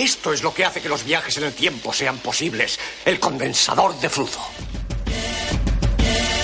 [0.00, 2.80] Esto es lo que hace que los viajes en el tiempo sean posibles.
[3.04, 4.50] El condensador de flujo.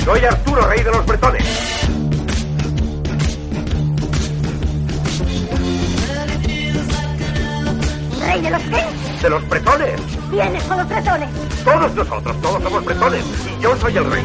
[0.05, 1.43] Soy Arturo, rey de los bretones.
[8.21, 9.23] ¿Rey de los qué?
[9.23, 10.01] De los bretones.
[10.31, 11.31] ¿Quiénes son los bretones?
[11.65, 13.25] Todos nosotros, todos somos bretones.
[13.59, 14.25] Y yo soy el rey.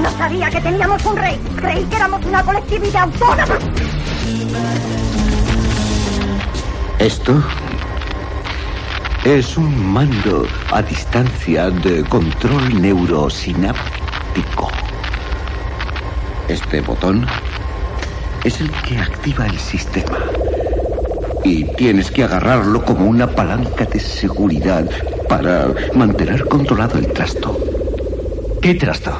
[0.00, 1.40] No sabía que teníamos un rey.
[1.56, 3.58] Creí que éramos una colectividad autónoma.
[7.00, 7.42] Esto
[9.24, 14.70] es un mando a distancia de control neurosináptico.
[16.46, 17.26] Este botón
[18.44, 20.18] es el que activa el sistema.
[21.42, 24.84] Y tienes que agarrarlo como una palanca de seguridad
[25.26, 27.58] para mantener controlado el trasto.
[28.60, 29.16] ¿Qué trasto?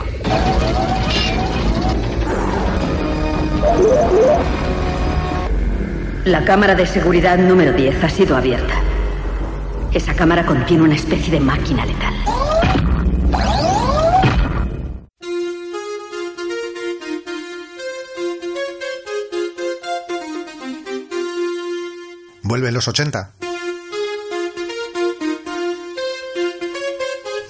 [6.24, 8.74] La cámara de seguridad número 10 ha sido abierta.
[9.90, 12.14] Esa cámara contiene una especie de máquina letal.
[22.42, 23.32] Vuelven los 80.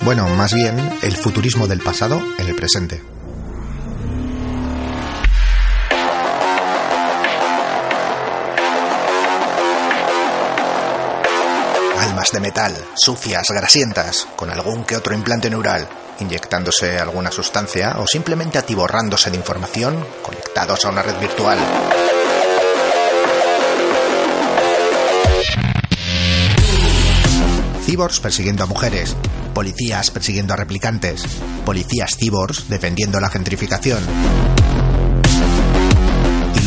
[0.02, 3.02] Bueno, más bien el futurismo del pasado en el presente.
[12.28, 15.88] De metal, sucias, grasientas, con algún que otro implante neural,
[16.20, 21.58] inyectándose alguna sustancia o simplemente atiborrándose de información conectados a una red virtual.
[27.86, 29.16] Cyborgs persiguiendo a mujeres,
[29.54, 31.24] policías persiguiendo a replicantes,
[31.64, 34.49] policías cyborgs defendiendo la gentrificación.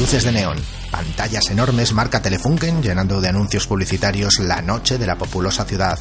[0.04, 0.58] Luces de neón,
[0.92, 5.98] pantallas enormes marca Telefunken llenando de anuncios publicitarios la noche de la populosa ciudad,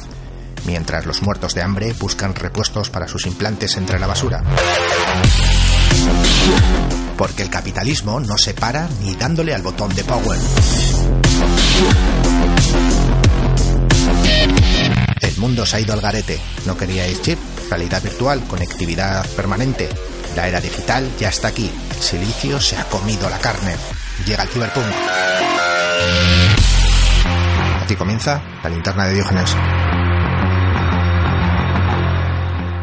[0.65, 4.43] mientras los muertos de hambre buscan repuestos para sus implantes entre la basura.
[7.17, 10.39] Porque el capitalismo no se para ni dándole al botón de power.
[15.21, 16.41] El mundo se ha ido al garete.
[16.65, 19.87] No queríais chip, realidad virtual, conectividad permanente.
[20.35, 21.71] La era digital ya está aquí.
[21.99, 23.75] Silicio se ha comido la carne.
[24.25, 24.85] Llega el ciberpunk.
[27.83, 29.55] Aquí comienza la linterna de Diógenes.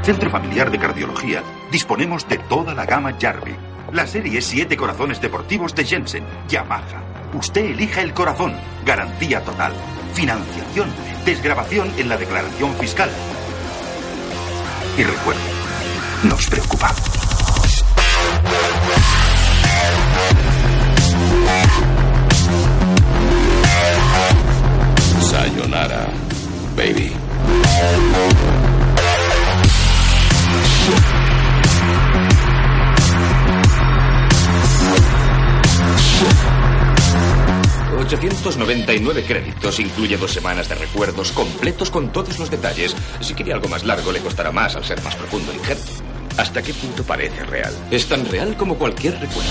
[0.02, 3.56] Centro Familiar de Cardiología, disponemos de toda la gama Jarvie.
[3.92, 7.02] La serie 7 corazones deportivos de Jensen, Yamaha.
[7.34, 8.54] Usted elija el corazón.
[8.84, 9.72] Garantía total.
[10.14, 10.88] Financiación.
[11.24, 13.10] Desgrabación en la declaración fiscal.
[14.96, 15.40] Y recuerde,
[16.24, 17.19] nos preocupamos.
[25.30, 26.08] Sayonara,
[26.76, 27.12] baby.
[38.10, 42.96] ...899 créditos, incluye dos semanas de recuerdos completos con todos los detalles.
[43.20, 46.09] Si quería algo más largo, le costará más al ser más profundo el injerto.
[46.36, 47.72] ¿Hasta qué punto parece real?
[47.90, 49.50] Es tan real como cualquier recuerdo.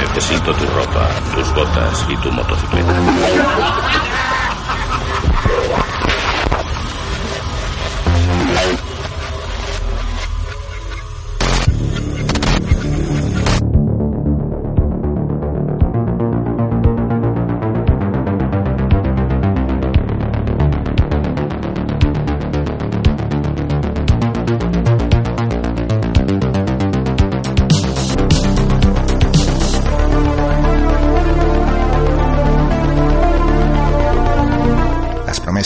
[0.00, 2.94] Necesito tu ropa, tus botas y tu motocicleta.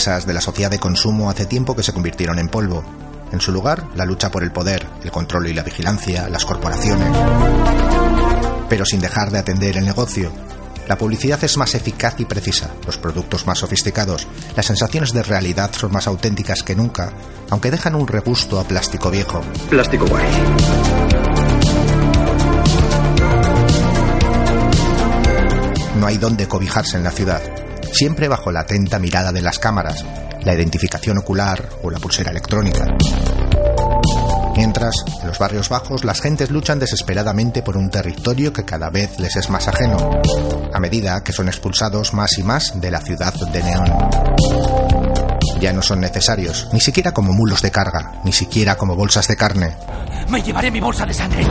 [0.01, 2.83] De la sociedad de consumo hace tiempo que se convirtieron en polvo.
[3.31, 7.07] En su lugar, la lucha por el poder, el control y la vigilancia, las corporaciones.
[8.67, 10.31] Pero sin dejar de atender el negocio.
[10.87, 15.69] La publicidad es más eficaz y precisa, los productos más sofisticados, las sensaciones de realidad
[15.71, 17.13] son más auténticas que nunca,
[17.51, 19.41] aunque dejan un regusto a plástico viejo.
[19.69, 20.25] Plástico guay.
[25.99, 27.60] No hay dónde cobijarse en la ciudad,
[27.91, 30.05] siempre bajo la atenta mirada de las cámaras,
[30.43, 32.85] la identificación ocular o la pulsera electrónica.
[34.55, 39.17] Mientras, en los barrios bajos, las gentes luchan desesperadamente por un territorio que cada vez
[39.19, 40.21] les es más ajeno,
[40.73, 44.09] a medida que son expulsados más y más de la ciudad de Neón.
[45.59, 49.35] Ya no son necesarios, ni siquiera como mulos de carga, ni siquiera como bolsas de
[49.37, 49.75] carne.
[50.29, 51.45] Me llevaré mi bolsa de sangre.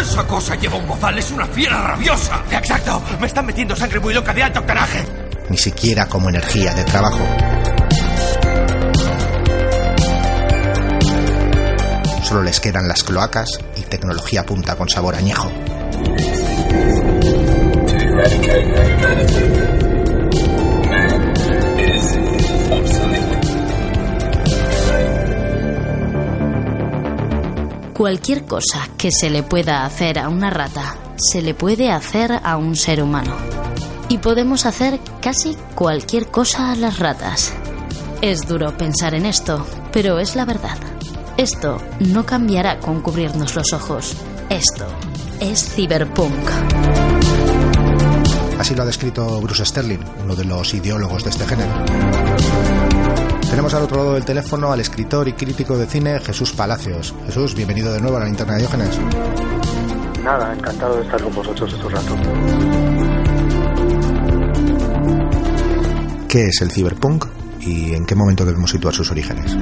[0.00, 2.42] Esa cosa lleva un bozal, es una fiera rabiosa.
[2.50, 5.21] Exacto, me están metiendo sangre muy loca de alto octanaje.
[5.48, 7.20] Ni siquiera como energía de trabajo.
[12.22, 15.50] Solo les quedan las cloacas y tecnología punta con sabor añejo.
[27.92, 32.56] Cualquier cosa que se le pueda hacer a una rata, se le puede hacer a
[32.56, 33.61] un ser humano.
[34.12, 37.50] Y podemos hacer casi cualquier cosa a las ratas.
[38.20, 40.76] Es duro pensar en esto, pero es la verdad.
[41.38, 44.14] Esto no cambiará con cubrirnos los ojos.
[44.50, 44.84] Esto
[45.40, 46.46] es ciberpunk.
[48.58, 51.72] Así lo ha descrito Bruce Sterling, uno de los ideólogos de este género.
[53.48, 57.14] Tenemos al otro lado del teléfono al escritor y crítico de cine Jesús Palacios.
[57.24, 59.00] Jesús, bienvenido de nuevo a la linterna de Diógenes.
[60.22, 62.81] Nada, encantado de estar con vosotros estos ratos.
[66.32, 67.26] ¿Qué es el ciberpunk
[67.60, 69.54] y en qué momento debemos situar sus orígenes?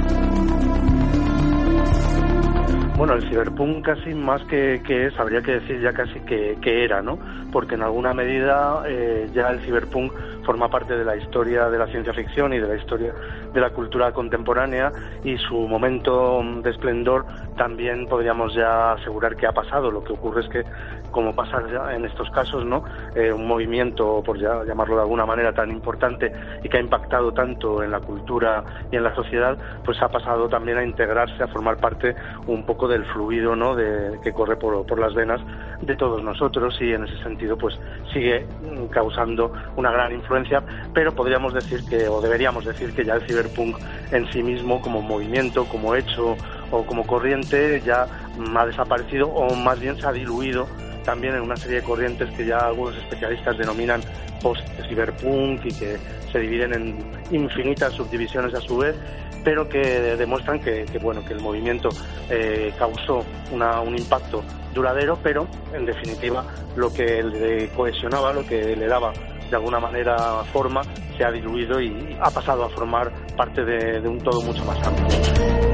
[3.00, 7.18] Bueno, el ciberpunk casi más que, es, habría que decir ya casi que, era, ¿no?
[7.50, 10.12] Porque en alguna medida eh, ya el ciberpunk
[10.44, 13.14] forma parte de la historia de la ciencia ficción y de la historia
[13.54, 14.92] de la cultura contemporánea
[15.24, 17.24] y su momento de esplendor
[17.56, 19.90] también podríamos ya asegurar que ha pasado.
[19.90, 20.64] Lo que ocurre es que,
[21.10, 21.62] como pasa
[21.94, 22.84] en estos casos, ¿no?
[23.14, 26.32] Eh, un movimiento, por ya llamarlo de alguna manera, tan importante
[26.62, 30.48] y que ha impactado tanto en la cultura y en la sociedad, pues ha pasado
[30.48, 32.14] también a integrarse, a formar parte
[32.46, 33.74] un poco del fluido ¿no?
[33.74, 35.40] de, que corre por, por las venas
[35.80, 37.78] de todos nosotros y en ese sentido pues
[38.12, 38.46] sigue
[38.90, 43.78] causando una gran influencia, pero podríamos decir que, o deberíamos decir que ya el ciberpunk
[44.12, 46.36] en sí mismo como movimiento, como hecho
[46.70, 48.06] o como corriente ya
[48.54, 50.66] ha desaparecido o más bien se ha diluido
[51.04, 54.00] también en una serie de corrientes que ya algunos especialistas denominan
[54.42, 55.98] post-ciberpunk y que
[56.30, 56.98] se dividen en
[57.30, 58.96] infinitas subdivisiones a su vez,
[59.44, 61.88] pero que demuestran que, bueno que el movimiento
[62.28, 64.44] eh, causó un impacto
[64.74, 66.44] duradero, pero en definitiva
[66.76, 69.12] lo que le cohesionaba, lo que le daba
[69.50, 70.82] de alguna manera forma,
[71.16, 75.69] se ha diluido y ha pasado a formar parte de un todo mucho más amplio.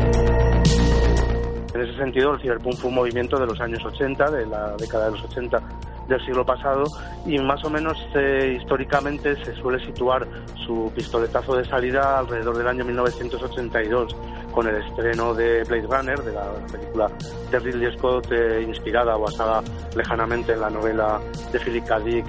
[1.96, 5.06] En ese sentido, el ciberpunk fue un movimiento de los años 80, de la década
[5.06, 5.62] de los 80
[6.08, 6.84] del siglo pasado,
[7.24, 10.26] y más o menos eh, históricamente se suele situar
[10.66, 14.14] su pistoletazo de salida alrededor del año 1982,
[14.52, 17.10] con el estreno de Blade Runner, de la película
[17.50, 19.62] de Ridley Scott, eh, inspirada o basada
[19.96, 21.18] lejanamente en la novela
[21.50, 21.98] de Philip K.
[22.00, 22.26] Dick,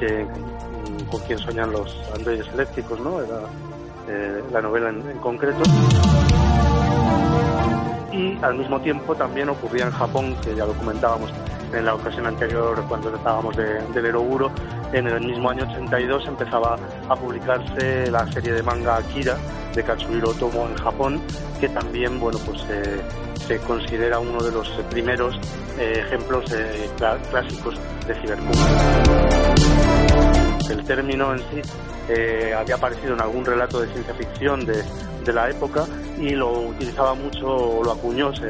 [1.12, 3.22] con quien soñan los androides eléctricos, ¿no?
[3.22, 3.42] Era,
[4.08, 5.62] eh, la novela en concreto
[8.12, 11.32] y al mismo tiempo también ocurría en Japón, que ya lo comentábamos
[11.74, 14.52] en la ocasión anterior cuando tratábamos de, del Eroguro,
[14.94, 16.78] en el mismo año 82 empezaba
[17.10, 19.38] a publicarse la serie de manga Akira
[19.74, 21.22] de Katsuhiro Otomo en Japón,
[21.60, 23.02] que también bueno pues eh,
[23.36, 25.36] se considera uno de los primeros
[25.78, 26.90] eh, ejemplos eh,
[27.30, 27.76] clásicos
[28.08, 29.77] de ciberpunk.
[30.70, 34.84] El término en sí había aparecido en algún relato de ciencia ficción de
[35.28, 35.86] de la época
[36.20, 38.50] y lo utilizaba mucho, lo acuñó, se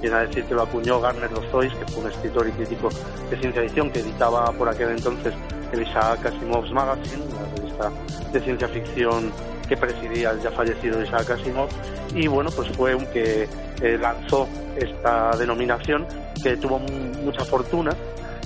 [0.00, 2.90] viene a decir que lo acuñó Garner Lozois, que fue un escritor y crítico
[3.30, 5.34] de ciencia ficción que editaba por aquel entonces
[5.72, 7.90] el Isaac Asimov's Magazine, la revista
[8.32, 9.32] de ciencia ficción
[9.66, 11.68] que presidía el ya fallecido Isaac Asimov.
[12.14, 13.48] Y bueno pues fue un que
[13.80, 16.06] eh, lanzó esta denominación
[16.42, 17.92] que tuvo mucha fortuna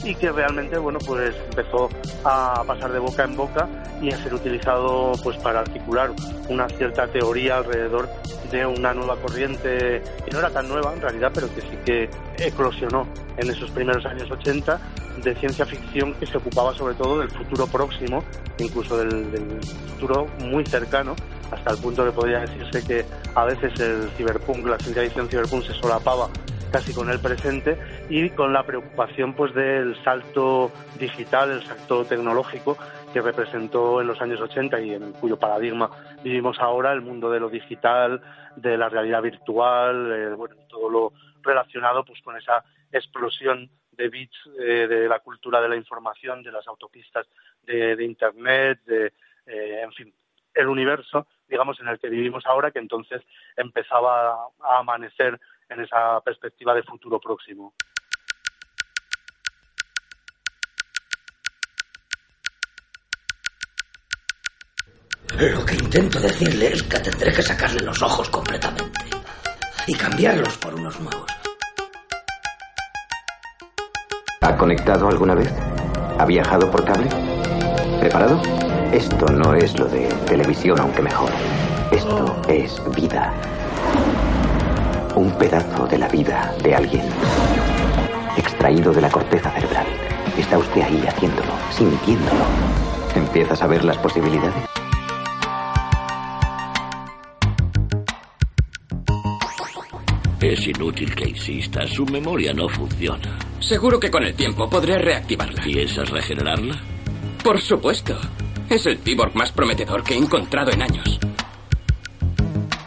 [0.05, 1.89] y que realmente bueno pues empezó
[2.25, 3.69] a pasar de boca en boca
[4.01, 6.11] y a ser utilizado pues para articular
[6.49, 8.09] una cierta teoría alrededor
[8.51, 12.11] de una nueva corriente que no era tan nueva en realidad pero que sí que
[12.39, 13.07] eclosionó
[13.39, 14.79] en esos primeros años 80
[15.23, 18.23] de ciencia ficción que se ocupaba sobre todo del futuro próximo
[18.59, 19.61] incluso del,
[19.95, 21.17] futuro muy cercano
[21.51, 25.65] hasta el punto que podría decirse que a veces el ciberpunk, la ciencia ficción ciberpunk
[25.65, 26.29] se solapaba
[26.75, 27.79] casi con el presente
[28.09, 32.77] y con la preocupación pues del salto digital, el salto tecnológico
[33.13, 35.89] que representó en los años 80 y en cuyo paradigma
[36.25, 38.21] vivimos ahora el mundo de lo digital,
[38.57, 41.13] de la realidad virtual, eh, bueno, todo lo
[41.43, 46.51] relacionado pues con esa explosión de bits eh, de la cultura de la información, de
[46.51, 47.29] las autopistas
[47.63, 49.13] de, Internet, de,
[49.47, 50.13] eh, en fin,
[50.53, 53.23] el universo, digamos, en el que vivimos ahora, que entonces
[53.57, 57.75] empezaba a amanecer en esa perspectiva de futuro próximo.
[65.39, 69.01] Lo que intento decirle es que tendré que sacarle los ojos completamente
[69.87, 71.27] y cambiarlos por unos nuevos.
[74.41, 75.53] ¿Ha conectado alguna vez?
[76.19, 77.09] ¿Ha viajado por cable?
[77.99, 78.41] ¿Preparado?
[78.93, 81.31] Esto no es lo de televisión, aunque mejor.
[81.91, 83.33] Esto es vida.
[85.17, 87.05] Un pedazo de la vida de alguien.
[88.37, 89.87] Extraído de la corteza cerebral.
[90.37, 92.45] Está usted ahí haciéndolo, sintiéndolo.
[93.15, 94.55] ¿Empiezas a ver las posibilidades?
[100.41, 103.39] Es inútil que insista, su memoria no funciona.
[103.61, 105.63] Seguro que con el tiempo podré reactivarla.
[105.63, 106.75] ¿Piensas regenerarla?
[107.43, 108.19] Por supuesto.
[108.69, 111.21] Es el cyborg más prometedor que he encontrado en años.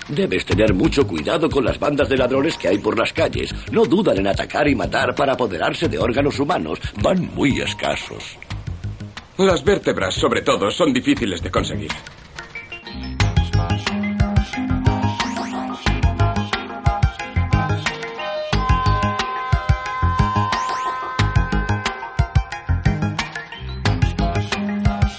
[0.10, 3.54] Debes tener mucho cuidado con las bandas de ladrones que hay por las calles.
[3.72, 6.80] No dudan en atacar y matar para apoderarse de órganos humanos.
[7.02, 8.38] Van muy escasos.
[9.38, 11.92] Las vértebras, sobre todo, son difíciles de conseguir.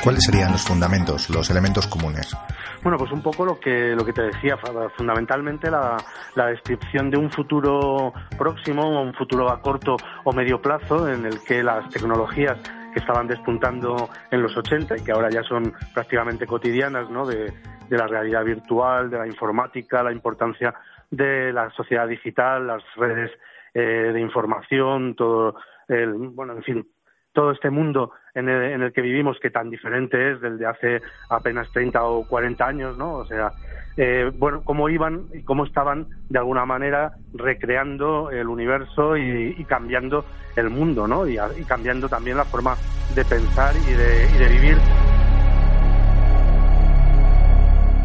[0.08, 2.34] ¿Cuáles serían los fundamentos, los elementos comunes?
[2.82, 4.56] Bueno, pues un poco lo que, lo que te decía,
[4.96, 5.98] fundamentalmente la,
[6.34, 11.42] la descripción de un futuro próximo, un futuro a corto o medio plazo, en el
[11.44, 12.56] que las tecnologías
[12.94, 17.26] que estaban despuntando en los 80 y que ahora ya son prácticamente cotidianas, ¿no?
[17.26, 17.52] De,
[17.90, 20.74] de la realidad virtual, de la informática, la importancia
[21.10, 23.30] de la sociedad digital, las redes
[23.74, 26.88] eh, de información, todo el, bueno, en fin,
[27.38, 31.70] todo este mundo en el, que vivimos, que tan diferente es del de hace apenas
[31.72, 33.14] 30 o 40 años, ¿no?
[33.14, 33.52] O sea,
[33.96, 40.24] eh, bueno, cómo iban y cómo estaban de alguna manera recreando el universo y, cambiando
[40.56, 41.26] el mundo, ¿no?
[41.26, 42.76] Y, cambiando también la forma
[43.14, 44.76] de pensar y de, y de vivir.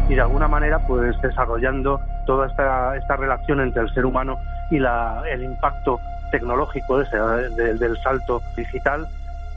[0.08, 4.36] Y de alguna manera, pues desarrollando toda esta, esta relación entre el ser humano
[4.70, 5.98] y la, el impacto
[6.30, 9.06] tecnológico ese, del salto digital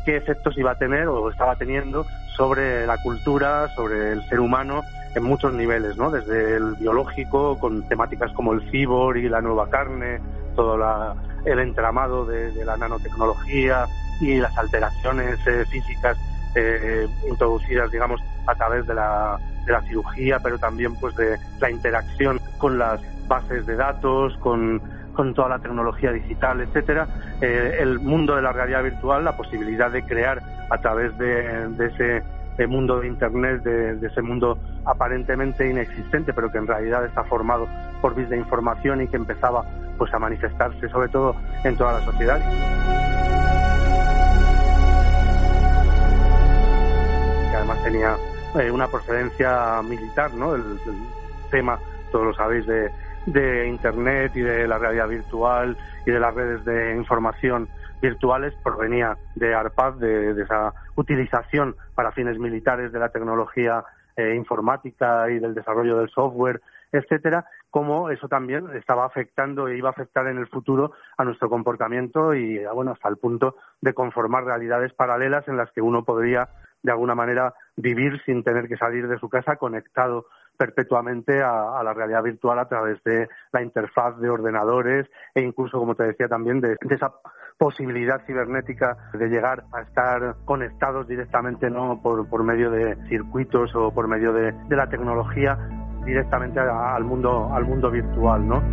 [0.07, 2.05] qué efectos iba a tener o estaba teniendo
[2.37, 4.81] sobre la cultura, sobre el ser humano
[5.13, 6.09] en muchos niveles, ¿no?
[6.09, 10.21] Desde el biológico, con temáticas como el cibor y la nueva carne,
[10.55, 10.79] todo
[11.43, 13.85] el entramado de, la nanotecnología
[14.21, 16.17] y las alteraciones eh, físicas
[16.55, 21.69] eh, introducidas, digamos, a través de la, de la cirugía, pero también pues de la
[21.69, 24.81] interacción con las bases de datos, con
[25.17, 27.07] con toda la tecnología digital, etcétera,
[27.41, 32.67] eh, el mundo de la realidad virtual, la posibilidad de crear a través de, ese
[32.67, 37.67] mundo de Internet, de, ese mundo aparentemente inexistente, pero que en realidad está formado
[37.99, 39.65] por bits de información y que empezaba
[39.97, 42.39] pues a manifestarse sobre todo en toda la sociedad.
[47.49, 48.15] Que además tenía
[48.59, 50.53] eh, una procedencia militar, ¿no?
[50.53, 50.63] el
[51.49, 51.79] tema,
[52.11, 52.91] todos lo sabéis, de
[53.27, 57.67] de Internet y de la realidad virtual y de las redes de información
[58.01, 63.83] virtuales provenía de ARPAD, de, esa utilización para fines militares de la tecnología
[64.15, 69.89] eh, informática y del desarrollo del software, etcétera, como eso también estaba afectando e iba
[69.89, 74.45] a afectar en el futuro a nuestro comportamiento y bueno, hasta el punto de conformar
[74.45, 76.47] realidades paralelas en las que uno podría
[76.81, 80.27] de alguna manera vivir sin tener que salir de su casa conectado
[80.57, 85.95] perpetuamente a, la realidad virtual a través de la interfaz de ordenadores e incluso, como
[85.95, 87.13] te decía también, de, esa
[87.57, 93.91] posibilidad cibernética de llegar a estar conectados directamente no por, por medio de circuitos o
[93.91, 95.57] por medio de, la tecnología
[96.05, 98.63] directamente al mundo al mundo virtual no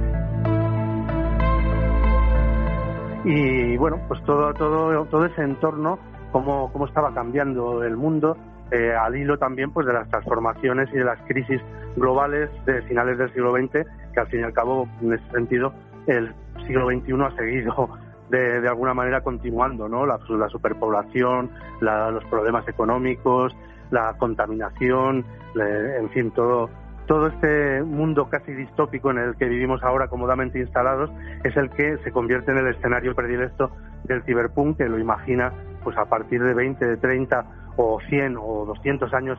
[3.25, 5.99] y bueno pues todo todo todo ese entorno
[6.31, 8.37] cómo, cómo estaba cambiando el mundo
[8.75, 11.61] eh, al hilo también pues de las transformaciones y de las crisis
[11.95, 15.73] globales de finales del siglo XX, que al fin y al cabo, en ese sentido,
[16.09, 16.35] el
[16.67, 17.89] siglo XXI ha seguido
[18.31, 20.07] de, de alguna manera continuando, ¿no?
[20.07, 21.51] La, la superpoblación,
[21.81, 23.57] los problemas económicos,
[23.93, 26.69] la contaminación, en fin, todo,
[27.07, 31.11] todo este mundo casi distópico en el que vivimos ahora cómodamente instalados
[31.45, 33.71] es el que se convierte en el escenario predilecto
[34.03, 35.53] del ciberpunk, que lo imagina
[35.85, 39.39] pues a partir de 20, de 30 o 100 o 200 años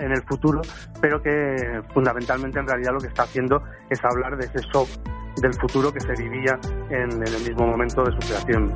[0.00, 0.60] en el futuro,
[1.00, 4.88] pero que fundamentalmente en realidad lo que está haciendo es hablar de ese shock
[5.40, 6.58] del futuro que se vivía
[6.90, 8.72] en, en el mismo momento de su creación.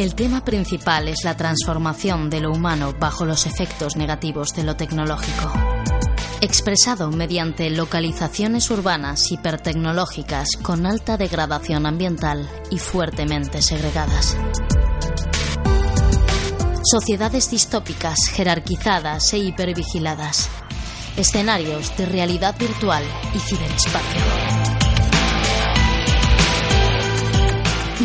[0.00, 4.74] El tema principal es la transformación de lo humano bajo los efectos negativos de lo
[4.74, 5.52] tecnológico,
[6.40, 14.36] expresado mediante localizaciones urbanas hipertecnológicas con alta degradación ambiental y fuertemente segregadas.
[16.82, 20.48] Sociedades distópicas, jerarquizadas e hipervigiladas.
[21.16, 23.04] Escenarios de realidad virtual
[23.34, 24.69] y ciberespacio.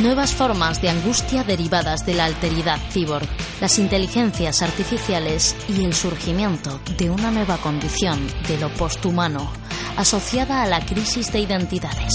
[0.01, 3.27] Nuevas formas de angustia derivadas de la alteridad cyborg,
[3.61, 9.49] las inteligencias artificiales y el surgimiento de una nueva condición de lo posthumano
[9.95, 12.11] asociada a la crisis de identidades.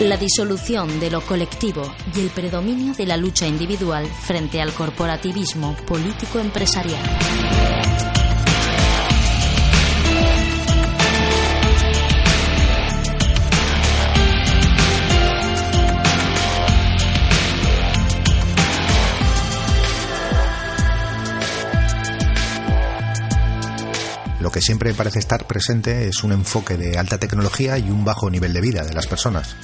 [0.00, 1.82] La disolución de lo colectivo
[2.14, 7.77] y el predominio de la lucha individual frente al corporativismo político-empresarial.
[24.40, 28.30] Lo que siempre parece estar presente es un enfoque de alta tecnología y un bajo
[28.30, 29.56] nivel de vida de las personas.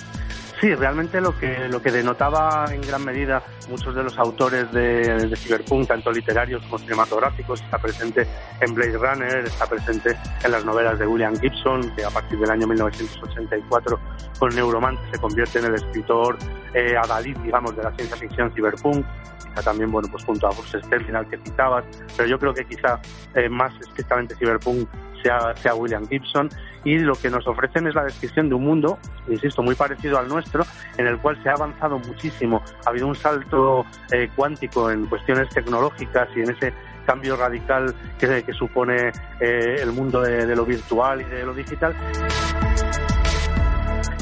[0.61, 5.29] Sí, realmente lo que, lo que denotaba en gran medida muchos de los autores de,
[5.29, 8.27] de Cyberpunk, tanto literarios como cinematográficos, está presente
[8.61, 12.51] en Blade Runner, está presente en las novelas de William Gibson, que a partir del
[12.51, 14.01] año 1984
[14.39, 16.39] con Neuromante se convierte en el escritor
[16.73, 19.05] eh, adalid, digamos, de la ciencia ficción cyberpunk,
[19.63, 21.85] también, bueno, pues junto a Bruce Sterling, que citabas,
[22.17, 23.01] pero yo creo que quizá
[23.35, 24.89] eh, más estrictamente cyberpunk
[25.23, 26.49] sea, sea William Gibson,
[26.85, 30.29] y lo que nos ofrecen es la descripción de un mundo, insisto, muy parecido al
[30.29, 30.65] nuestro,
[30.99, 35.49] en el cual se ha avanzado muchísimo, ha habido un salto eh, cuántico en cuestiones
[35.49, 36.75] tecnológicas y en ese
[37.07, 41.95] cambio radical que, supone eh, el mundo de lo virtual y de lo digital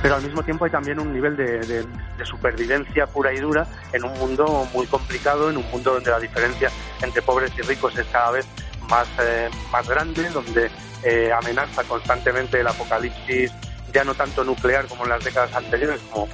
[0.02, 1.86] pero al mismo tiempo hay también un nivel de,
[2.24, 6.70] supervivencia pura y dura en un mundo muy complicado, en un mundo donde la diferencia
[7.00, 8.46] entre pobres y ricos es cada vez
[8.88, 10.70] más, eh, más grande, donde
[11.04, 13.52] eh, amenaza constantemente el apocalipsis,
[13.92, 16.28] ya no tanto nuclear como en las décadas anteriores, como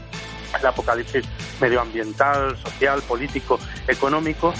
[0.59, 1.25] el apocalipsis
[1.61, 4.55] medioambiental, social, político, económico.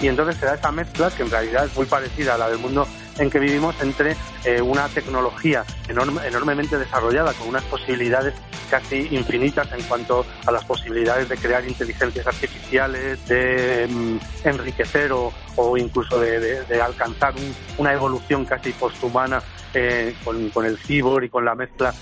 [0.00, 2.58] Y entonces se da esa mezcla que en realidad es muy parecida a la del
[2.58, 2.86] mundo
[3.18, 8.34] en que vivimos entre eh, una tecnología enorme, enormemente desarrollada con unas posibilidades
[8.70, 15.32] casi infinitas en cuanto a las posibilidades de crear inteligencias artificiales, de mm, enriquecer o,
[15.56, 19.42] o incluso de, alcanzar un, una evolución casi posthumana
[19.74, 21.94] eh, con, con el cibor y con la mezcla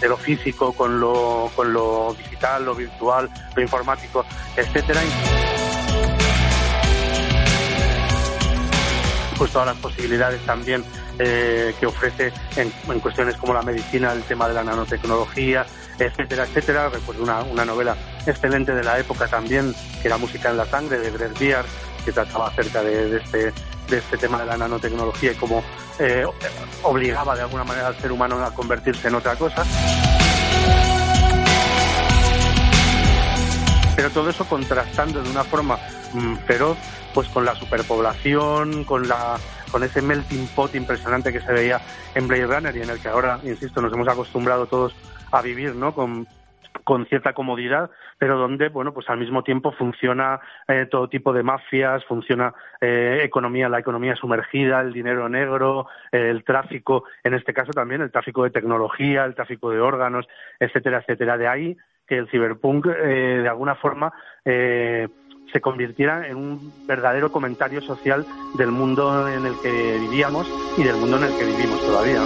[0.00, 4.24] de lo físico con lo, con lo digital, lo virtual, lo informático,
[4.56, 5.00] etcétera.
[9.38, 10.84] Pues todas las posibilidades también
[11.18, 12.70] eh, que ofrece en,
[13.00, 15.64] cuestiones como la medicina, el tema de la nanotecnología,
[15.98, 16.88] etcétera, etcétera.
[16.88, 17.96] Recuerdo una, una novela
[18.26, 21.66] excelente de la época también, que era Música en la Sangre, de Greg Beard,
[22.04, 23.52] que trataba acerca de, este,
[23.88, 25.62] de este tema de la nanotecnología y cómo
[26.00, 26.24] eh,
[26.82, 29.64] obligaba de alguna manera al ser humano a convertirse en otra cosa.
[33.94, 35.78] Pero todo eso contrastando de una forma
[36.12, 36.76] mmm, feroz
[37.18, 39.38] pues con la superpoblación, con la
[39.72, 41.80] con ese melting pot impresionante que se veía
[42.14, 44.94] en Blade Runner y en el que ahora, insisto, nos hemos acostumbrado todos
[45.32, 45.92] a vivir, ¿no?
[45.92, 46.28] Con,
[46.84, 51.42] con cierta comodidad, pero donde, bueno, pues al mismo tiempo funciona eh, todo tipo de
[51.42, 57.52] mafias, funciona eh, economía, la economía sumergida, el dinero negro, eh, el tráfico, en este
[57.52, 60.28] caso también el tráfico de tecnología, el tráfico de órganos,
[60.60, 61.36] etcétera, etcétera.
[61.36, 61.76] De ahí
[62.06, 64.12] que el ciberpunk, eh, de alguna forma,
[64.44, 65.08] eh,
[65.52, 70.96] se convirtiera en un verdadero comentario social del mundo en el que vivíamos y del
[70.96, 72.22] mundo en el que vivimos todavía.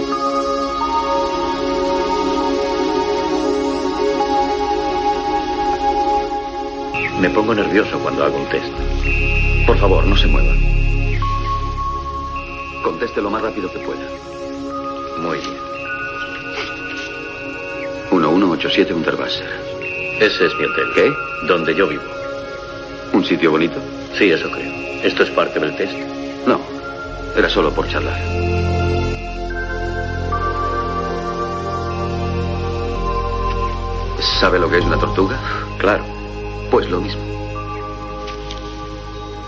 [7.19, 8.73] Me pongo nervioso cuando hago un test.
[9.65, 10.53] Por favor, no se mueva.
[12.83, 14.05] Conteste lo más rápido que pueda.
[15.19, 15.73] Muy bien.
[18.11, 19.47] 1187 Unterwasser.
[20.19, 20.87] Ese es mi hotel.
[20.93, 21.13] ¿Qué?
[21.47, 22.22] Donde yo vivo.
[23.23, 23.79] ¿Un sitio bonito?
[24.17, 24.69] Sí, eso creo.
[25.01, 25.93] ¿Esto es parte del test?
[26.45, 26.59] No.
[27.37, 28.19] Era solo por charlar.
[34.41, 35.39] ¿Sabe lo que es una tortuga?
[35.77, 36.03] Claro.
[36.69, 37.21] Pues lo mismo.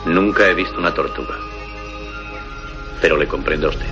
[0.06, 1.36] Nunca he visto una tortuga.
[3.02, 3.88] Pero le comprendo a usted.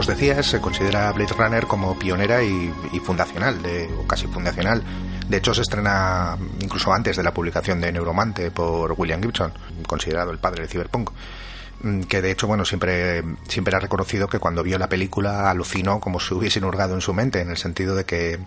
[0.00, 2.72] Nos decías, se considera Blade Runner como pionera y,
[3.04, 4.82] fundacional, de, o casi fundacional.
[5.28, 9.52] De hecho, se estrena incluso antes de la publicación de Neuromante por William Gibson,
[9.86, 11.10] considerado el padre del cyberpunk.
[11.82, 16.00] mm, que de hecho, bueno, siempre, siempre ha reconocido que cuando vio la película alucinó
[16.00, 18.38] como si hubiesen hurgado en su mente, en el sentido de que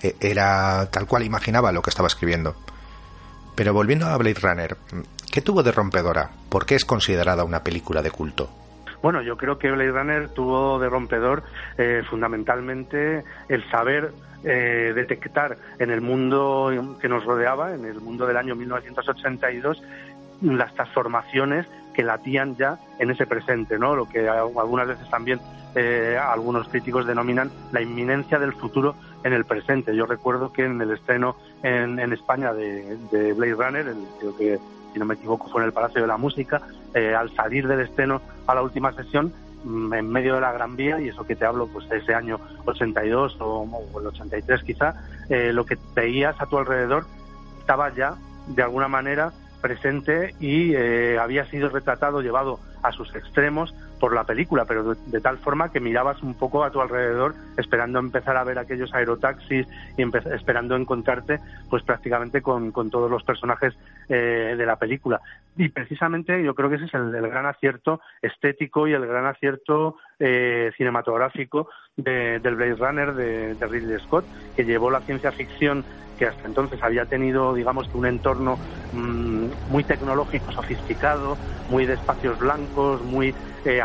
[0.00, 2.56] eh, era tal cual imaginaba lo que estaba escribiendo.
[3.54, 4.78] Pero volviendo a Blade Runner,
[5.30, 6.30] ¿qué tuvo de rompedora?
[6.48, 8.48] ¿Por qué es considerada una película de culto?
[9.02, 11.42] Bueno, yo creo que Blade Runner tuvo de rompedor
[11.78, 14.12] eh, fundamentalmente el saber
[14.44, 19.82] eh, detectar en el mundo que nos rodeaba, en el mundo del año 1982,
[20.42, 23.94] las transformaciones que latían ya en ese presente, ¿no?
[23.94, 25.40] Lo que algunas veces también
[25.74, 29.94] eh, algunos críticos denominan la inminencia del futuro en el presente.
[29.94, 34.58] Yo recuerdo que en el estreno en, España de, Blade Runner, creo que
[34.92, 36.60] si no me equivoco fue en el Palacio de la Música,
[36.94, 39.32] eh, al salir del estreno a la última sesión,
[39.64, 42.40] mm, en medio de la Gran Vía, y eso que te hablo pues ese año
[42.64, 44.94] 82 o, o el 83 quizá,
[45.28, 47.06] eh, lo que veías a tu alrededor
[47.60, 48.14] estaba ya
[48.48, 54.24] de alguna manera presente y eh, había sido retratado, llevado a sus extremos por la
[54.24, 58.44] película, pero de, tal forma que mirabas un poco a tu alrededor esperando empezar a
[58.44, 59.66] ver aquellos aerotaxis
[59.96, 61.38] y esperando encontrarte
[61.68, 63.74] pues prácticamente con, todos los personajes
[64.08, 65.20] eh, de la película.
[65.56, 69.96] Y precisamente yo creo que ese es el, gran acierto estético y el gran acierto
[70.18, 74.24] eh, cinematográfico del Blade Runner de, de Ridley Scott,
[74.56, 75.84] que llevó la ciencia ficción
[76.20, 78.58] que hasta entonces había tenido, digamos, un entorno
[78.92, 81.38] mm, muy tecnológico, sofisticado,
[81.70, 82.69] muy de espacios blancos,
[83.04, 83.82] muy eh,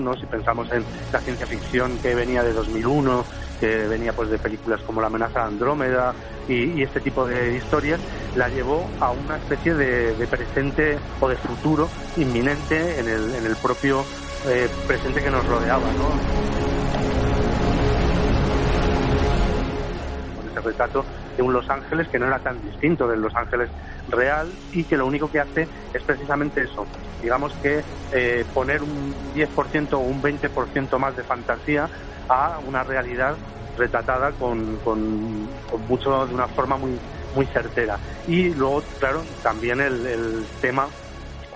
[0.00, 0.14] ¿no?
[0.16, 3.24] Si pensamos en la ciencia ficción que venía de 2001,
[3.60, 6.14] que venía pues de películas como La amenaza de Andrómeda
[6.48, 8.00] y, este tipo de historias,
[8.34, 13.56] la llevó a una especie de, presente o de futuro inminente en el, en el
[13.56, 14.04] propio
[14.46, 16.69] eh, presente que nos rodeaba, ¿no?
[20.50, 21.04] Ese retrato
[21.36, 23.70] de un Los Ángeles que no era tan distinto del Los Ángeles
[24.08, 26.86] real y que lo único que hace es precisamente eso,
[27.22, 27.82] digamos que
[28.12, 31.88] eh, poner un 10% o un 20% más de fantasía
[32.28, 33.36] a una realidad
[33.78, 35.48] retratada con, con,
[35.88, 36.98] mucho de una forma muy
[37.34, 37.96] muy certera.
[38.26, 40.88] Y luego claro también el, el tema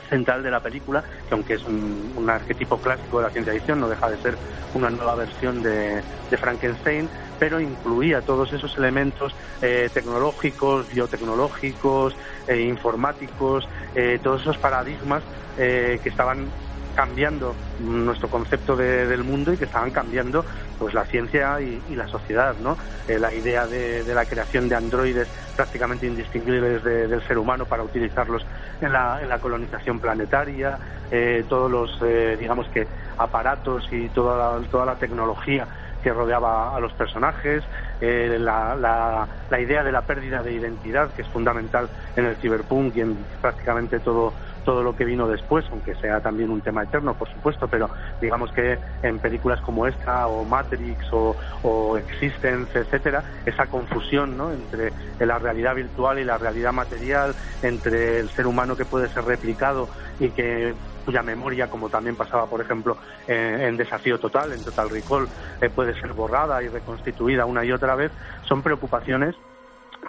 [0.09, 3.89] central de la película, que aunque es un, arquetipo clásico de la ciencia ficción, no
[3.89, 4.37] deja de ser
[4.75, 6.03] una nueva versión de,
[6.41, 12.17] Frankenstein, pero incluía todos esos elementos eh, tecnológicos, biotecnológicos,
[12.47, 15.23] eh, informáticos, eh, todos esos paradigmas
[15.57, 16.49] que estaban
[16.95, 20.45] cambiando nuestro concepto del mundo y que estaban cambiando
[20.79, 22.77] pues la ciencia y, la sociedad, ¿no?
[23.09, 28.45] Eh, la idea de, la creación de androides prácticamente indistinguibles del ser humano para utilizarlos
[28.81, 30.79] en la, en la colonización planetaria,
[31.11, 35.67] eh, todos los, eh, digamos que, aparatos y toda la, toda la tecnología
[36.05, 37.65] que rodeaba a los personajes,
[38.01, 42.95] la, la, la, idea de la pérdida de identidad, que es fundamental en el cyberpunk
[42.97, 47.15] y en prácticamente todo todo lo que vino después, aunque sea también un tema eterno,
[47.15, 47.91] por supuesto, pero
[48.21, 54.51] digamos que en películas como esta, o Matrix, o, o Existence, etcétera, esa confusión ¿no?
[54.51, 59.25] entre la realidad virtual y la realidad material, entre el ser humano que puede ser
[59.25, 59.89] replicado
[60.19, 65.29] y que cuya memoria, como también pasaba, por ejemplo, en, Desafío Total, en Total Recall,
[65.61, 68.13] eh, puede ser borrada y reconstituida una y otra vez,
[68.47, 69.35] son preocupaciones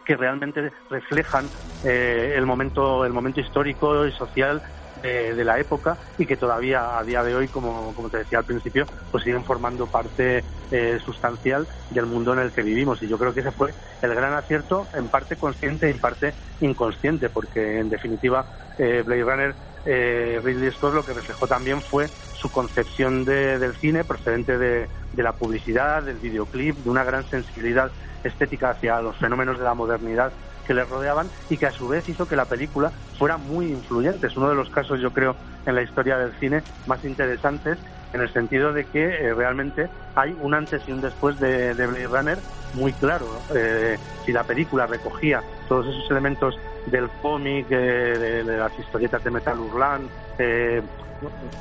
[0.06, 1.48] que realmente reflejan
[1.84, 4.62] eh, el momento el momento histórico y social
[5.06, 8.46] de, la época y que todavía a día de hoy, como, como te decía al
[8.46, 13.02] principio, pues siguen formando parte eh, sustancial del mundo en el que vivimos.
[13.04, 16.34] Y yo creo que ese fue el gran acierto, en parte consciente y en parte
[16.62, 18.46] inconsciente, porque en definitiva
[18.78, 24.04] eh, Blade Runner, eh, Ridley Scott lo que reflejó también fue su concepción del cine
[24.04, 27.92] procedente de, de la publicidad, del videoclip, de una gran sensibilidad
[28.24, 30.32] estética hacia los fenómenos de la modernidad
[30.66, 34.28] que le rodeaban y que a su vez hizo que la película fuera muy influyente.
[34.28, 37.78] Es uno de los casos, yo creo, en la historia del cine más interesantes
[38.14, 42.08] en el sentido de que eh, realmente hay un antes y un después de, Blade
[42.08, 42.38] Runner
[42.74, 43.28] muy claro.
[43.54, 49.60] Eh, si la película recogía todos esos elementos del cómic, de, las historietas de Metal
[49.60, 50.82] Hurlan, eh,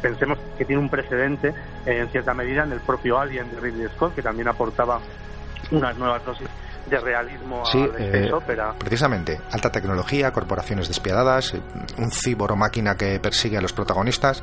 [0.03, 1.55] pensemos que tiene un precedente
[1.87, 5.01] en cierta medida en el propio Alien de Ridley Scott, que también aportaba
[5.71, 6.49] unas nuevas dosis
[6.89, 8.31] de realismo sí, eh,
[8.79, 11.55] precisamente alta tecnología corporaciones despiadadas
[11.97, 14.43] un cibor o máquina que persigue a los protagonistas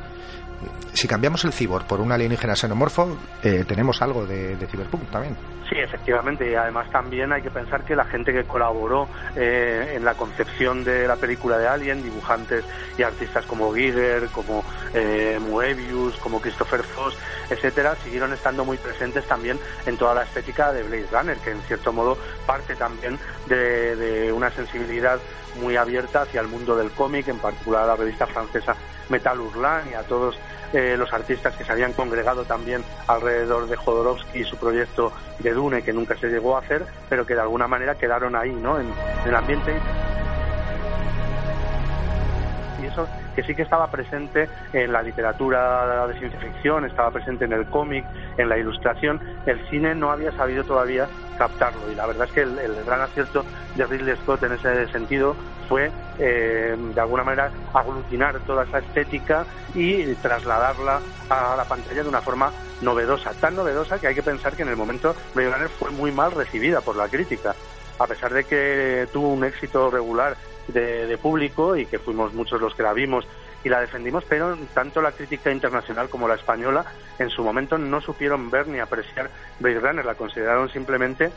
[0.93, 5.35] si cambiamos el cibor por un alienígena xenomorfo, eh, tenemos algo de, de Cyberpunk también.
[5.71, 10.03] Sí, efectivamente, y además también hay que pensar que la gente que colaboró eh, en
[10.03, 12.65] la concepción de la película de Alien, dibujantes
[12.97, 17.17] y artistas como Giger, como eh, Moebius, como Christopher Foss,
[17.49, 21.61] etcétera, siguieron estando muy presentes también en toda la estética de Blade Runner, que en
[21.61, 25.19] cierto modo parte también de, de una sensibilidad
[25.61, 28.75] muy abierta hacia el mundo del cómic, en particular a la revista francesa
[29.09, 30.37] Metal Hurlan y a todos
[30.73, 35.51] eh, los artistas que se habían congregado también alrededor de Jodorowsky y su proyecto de
[35.51, 38.79] Dune, que nunca se llegó a hacer, pero que de alguna manera quedaron ahí, ¿no?
[38.79, 39.73] En, en el ambiente.
[42.81, 47.45] Y eso que sí que estaba presente en la literatura de ciencia ficción, estaba presente
[47.45, 48.05] en el cómic,
[48.37, 49.19] en la ilustración.
[49.45, 53.43] El cine no había sabido todavía captarlo y la verdad es que el, gran acierto
[53.75, 55.35] de Ridley Scott en ese sentido
[55.67, 62.09] fue eh, de alguna manera aglutinar toda esa estética y trasladarla a la pantalla de
[62.09, 65.69] una forma novedosa, tan novedosa que hay que pensar que en el momento Blade Runner
[65.69, 67.55] fue muy mal recibida por la crítica,
[67.97, 70.35] a pesar de que tuvo un éxito regular
[70.67, 73.25] de, de público y que fuimos muchos los que la vimos
[73.63, 76.85] y la defendimos, pero tanto la crítica internacional como la española
[77.19, 81.31] en su momento no supieron ver ni apreciar Blade Runner, la consideraron simplemente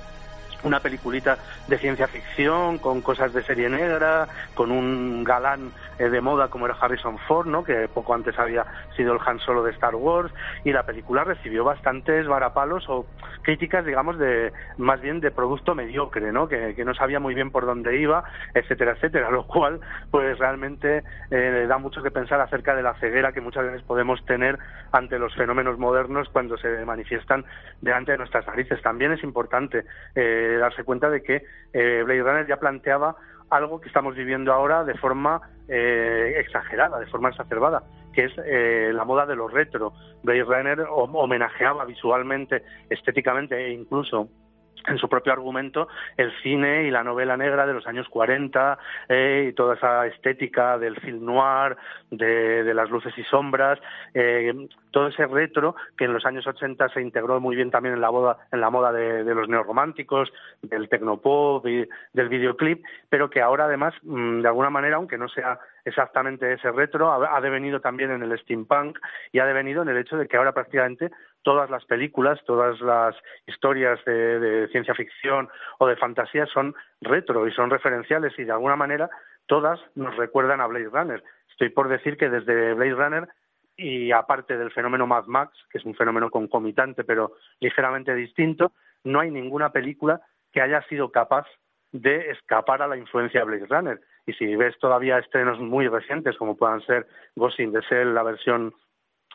[0.62, 6.20] una peliculita de ciencia ficción con cosas de serie negra, con un galán eh, de
[6.20, 7.64] moda como era Harrison Ford, ¿no?
[7.64, 8.64] que poco antes había
[8.96, 10.32] sido el Han Solo de Star Wars,
[10.64, 13.06] y la película recibió bastantes varapalos o
[13.42, 16.48] críticas, digamos, de más bien de producto mediocre, ¿no?
[16.48, 19.80] Que, que no sabía muy bien por dónde iba, etcétera, etcétera, lo cual
[20.10, 24.24] pues realmente eh, da mucho que pensar acerca de la ceguera que muchas veces podemos
[24.26, 24.58] tener
[24.92, 27.44] ante los fenómenos modernos cuando se manifiestan
[27.80, 28.80] delante de nuestras narices.
[28.82, 33.16] También es importante eh, darse cuenta de que eh, Blade Runner ya planteaba
[33.56, 38.90] algo que estamos viviendo ahora de forma eh, exagerada, de forma exacerbada, que es eh,
[38.92, 39.92] la moda de lo retro.
[40.22, 44.28] Blade Runner homenajeaba visualmente, estéticamente e incluso
[44.86, 49.46] en su propio argumento el cine y la novela negra de los años 40 eh,
[49.48, 51.76] y toda esa estética del film noir,
[52.10, 53.78] de, de las luces y sombras,
[54.12, 54.52] eh,
[54.90, 58.10] todo ese retro que en los años 80 se integró muy bien también en la,
[58.10, 63.40] boda, en la moda de, de los neorrománticos, del tecnopop y del videoclip, pero que
[63.40, 68.10] ahora además, mmm, de alguna manera, aunque no sea exactamente ese retro, ha devenido también
[68.10, 68.98] en el steampunk
[69.32, 71.10] y ha devenido en el hecho de que ahora prácticamente
[71.44, 73.14] todas las películas, todas las
[73.46, 78.52] historias de, de, ciencia ficción o de fantasía son retro y son referenciales y de
[78.52, 79.08] alguna manera
[79.46, 81.22] todas nos recuerdan a Blade Runner.
[81.50, 83.28] Estoy por decir que desde Blade Runner
[83.76, 88.72] y aparte del fenómeno Mad Max, que es un fenómeno concomitante pero ligeramente distinto,
[89.04, 90.20] no hay ninguna película
[90.52, 91.46] que haya sido capaz
[91.92, 94.00] de escapar a la influencia de Blade Runner.
[94.26, 98.22] Y si ves todavía estrenos muy recientes, como puedan ser Ghost in the Shell, la
[98.22, 98.74] versión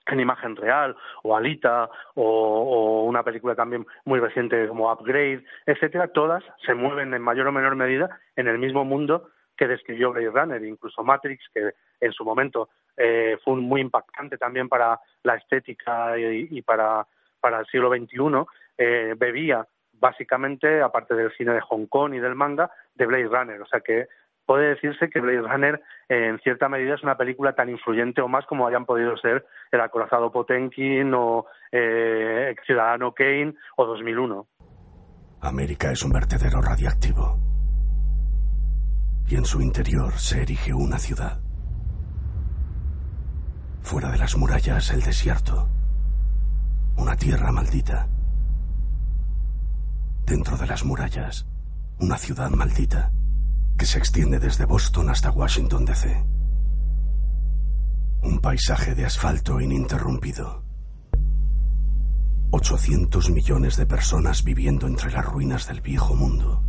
[0.07, 6.43] en imagen real, o Alita, o, una película también muy reciente como Upgrade, etcétera, todas
[6.65, 10.63] se mueven en mayor o menor medida en el mismo mundo que describió Blade Runner,
[10.63, 16.47] incluso Matrix, que en su momento eh, fue muy impactante también para la estética y,
[16.49, 17.05] y para,
[17.39, 18.45] para el siglo XXI,
[18.77, 19.67] eh, bebía
[19.99, 23.61] básicamente, aparte del cine de Hong Kong y del manga, de Blade Runner.
[23.61, 24.07] O sea que
[24.49, 28.47] puede decirse que Blade Runner en cierta medida es una película tan influyente o más
[28.47, 34.47] como hayan podido ser El acorazado Potenkin o eh, Ciudadano Kane o 2001.
[35.41, 37.37] América es un vertedero radiactivo
[39.27, 41.37] y en su interior se erige una ciudad.
[43.83, 45.69] Fuera de las murallas el desierto,
[46.97, 48.07] una tierra maldita.
[50.25, 51.45] Dentro de las murallas,
[51.99, 53.11] una ciudad maldita
[53.79, 56.25] que se extiende desde Boston hasta Washington, D.C.
[58.23, 60.65] Un paisaje de asfalto ininterrumpido.
[62.51, 66.61] 800 millones de personas viviendo entre las ruinas del viejo mundo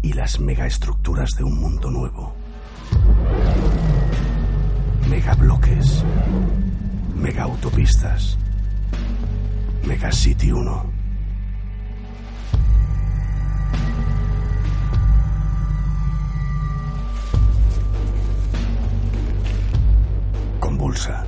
[0.00, 2.34] y las megaestructuras de un mundo nuevo.
[5.10, 6.04] Megabloques,
[7.16, 8.38] megaautopistas,
[9.84, 10.97] Megacity 1.
[20.78, 21.26] Convulsa,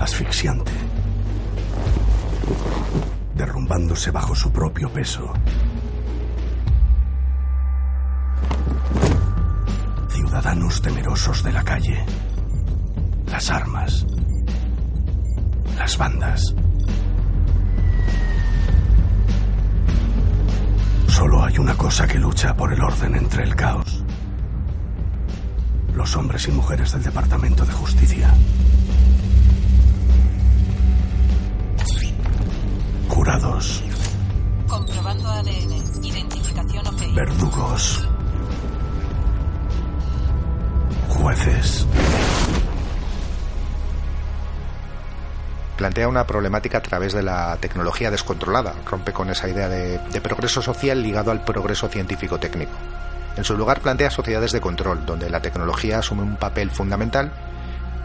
[0.00, 0.72] asfixiante,
[3.36, 5.32] derrumbándose bajo su propio peso.
[10.08, 12.04] Ciudadanos temerosos de la calle,
[13.26, 14.04] las armas,
[15.78, 16.52] las bandas.
[21.06, 23.99] Solo hay una cosa que lucha por el orden entre el caos
[26.00, 28.34] los hombres y mujeres del Departamento de Justicia.
[33.06, 33.84] Jurados.
[34.66, 36.02] Comprobando ADN.
[36.02, 37.14] Identificación ok.
[37.14, 38.08] Verdugos.
[41.10, 41.86] Jueces.
[45.76, 50.20] plantea una problemática a través de la tecnología descontrolada, rompe con esa idea de, de
[50.20, 52.72] progreso social ligado al progreso científico-técnico.
[53.36, 57.32] En su lugar plantea sociedades de control, donde la tecnología asume un papel fundamental,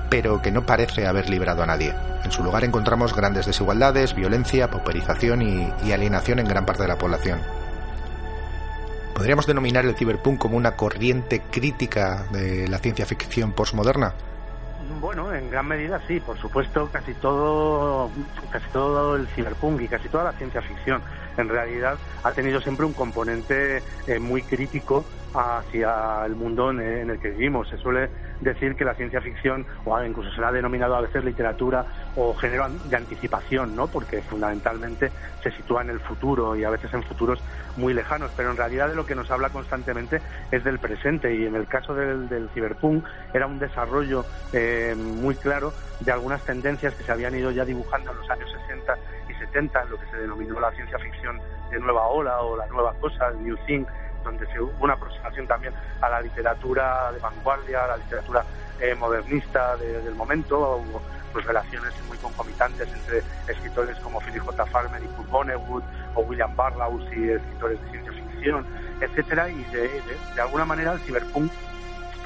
[0.10, 1.94] pero que no parece haber librado a nadie.
[2.24, 6.90] En su lugar encontramos grandes desigualdades, violencia, pauperización y, y alienación en gran parte de
[6.90, 7.40] la población.
[9.16, 14.14] ¿Podríamos denominar el ciberpunk como una corriente crítica de la ciencia ficción postmoderna?
[15.00, 18.12] Bueno, en gran medida sí, por supuesto, casi todo,
[18.52, 21.02] casi todo el ciberpunk y casi toda la ciencia ficción
[21.38, 27.20] en realidad ha tenido siempre un componente eh, muy crítico hacia el mundo en, el
[27.20, 27.68] que vivimos.
[27.68, 31.24] Se suele decir que la ciencia ficción, o incluso se la ha denominado a veces
[31.24, 33.88] literatura o género de anticipación, ¿no?
[33.88, 35.12] Porque fundamentalmente
[35.44, 37.40] se sitúa en el futuro y a veces en futuros
[37.78, 40.22] muy lejanos, pero en realidad de lo que nos habla constantemente
[40.52, 45.36] es del presente y en el caso del, del ciberpunk era un desarrollo eh, muy
[45.36, 48.98] claro de algunas tendencias que se habían ido ya dibujando en los años 60
[49.36, 52.68] y 70 en lo que se denominó la ciencia ficción de nueva ola o la
[52.68, 53.86] nueva cosa, el New Thing,
[54.24, 58.44] donde se hubo una aproximación también a la literatura de vanguardia, a la literatura
[58.80, 64.66] eh, modernista de, del momento, hubo pues relaciones muy concomitantes entre escritores como Philip J.
[64.68, 65.84] Farmer y Kurt Vonnegut,
[66.16, 68.66] o William Barlow y escritores de ciencia ficción,
[69.02, 71.52] etcétera, y de, de, de alguna manera el ciberpunk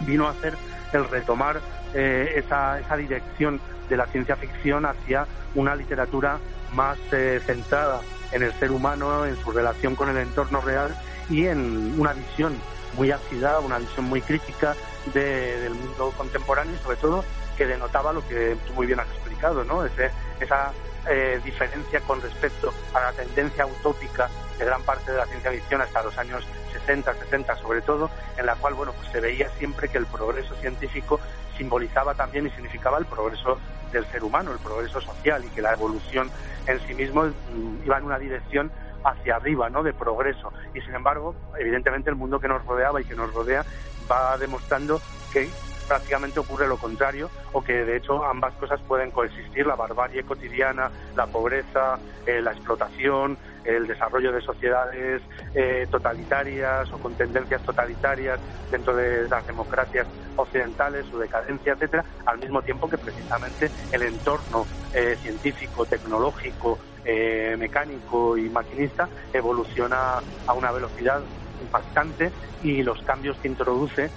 [0.01, 0.53] vino a hacer
[0.93, 1.61] el retomar
[1.93, 6.39] eh, esa, esa dirección de la ciencia ficción hacia una literatura
[6.73, 10.95] más eh, centrada en el ser humano, en su relación con el entorno real
[11.29, 12.55] y en una visión
[12.95, 14.75] muy ácida, una visión muy crítica
[15.13, 17.23] de, del mundo contemporáneo y sobre todo
[17.57, 19.85] que denotaba lo que tú muy bien has explicado, ¿no?
[19.85, 20.71] Ese, esa
[21.07, 25.81] eh, diferencia con respecto a la tendencia utópica de gran parte de la ciencia ficción
[25.81, 26.45] hasta los años
[26.89, 30.55] 60, 60 sobre todo, en la cual bueno pues se veía siempre que el progreso
[30.55, 31.19] científico
[31.55, 33.59] simbolizaba también y significaba el progreso
[33.91, 36.31] del ser humano, el progreso social y que la evolución
[36.65, 38.71] en sí mismo mm, iba en una dirección
[39.03, 39.83] hacia arriba, ¿no?
[39.83, 40.51] De progreso.
[40.73, 43.63] Y sin embargo, evidentemente el mundo que nos rodeaba y que nos rodea
[44.11, 44.99] va demostrando
[45.31, 45.47] que
[45.87, 50.91] prácticamente ocurre lo contrario o que de hecho ambas cosas pueden coexistir, la barbarie cotidiana,
[51.15, 53.37] la pobreza, eh, la explotación,
[53.75, 55.21] el desarrollo de sociedades
[55.53, 58.39] eh, totalitarias o con tendencias totalitarias
[58.71, 64.65] dentro de las democracias occidentales, su decadencia, etcétera, al mismo tiempo que precisamente el entorno
[64.93, 71.21] eh, científico, tecnológico, eh, mecánico y maquinista evoluciona a una velocidad
[71.61, 72.31] impactante
[72.63, 74.09] y los cambios que introduce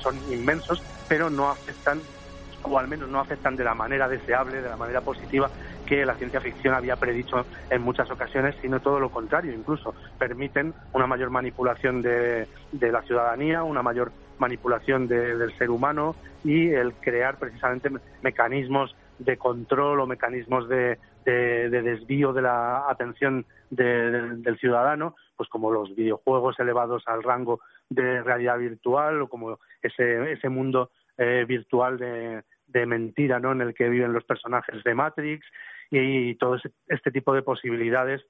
[0.00, 2.00] son inmensos, pero no afectan,
[2.62, 5.50] o al menos no afectan de la manera deseable, de la manera positiva
[5.86, 10.74] que la ciencia ficción había predicho en muchas ocasiones, sino todo lo contrario, incluso permiten
[10.92, 16.68] una mayor manipulación de, de la ciudadanía, una mayor manipulación de, del ser humano y
[16.68, 17.90] el crear precisamente
[18.22, 25.16] mecanismos de control o mecanismos de, de, de desvío de la atención de, del ciudadano,
[25.36, 30.90] pues como los videojuegos elevados al rango de realidad virtual o como ese, ese mundo
[31.16, 33.52] eh, virtual de, de mentira ¿no?
[33.52, 35.46] en el que viven los personajes de Matrix
[35.90, 36.56] y, todo
[36.88, 38.24] este tipo de posibilidades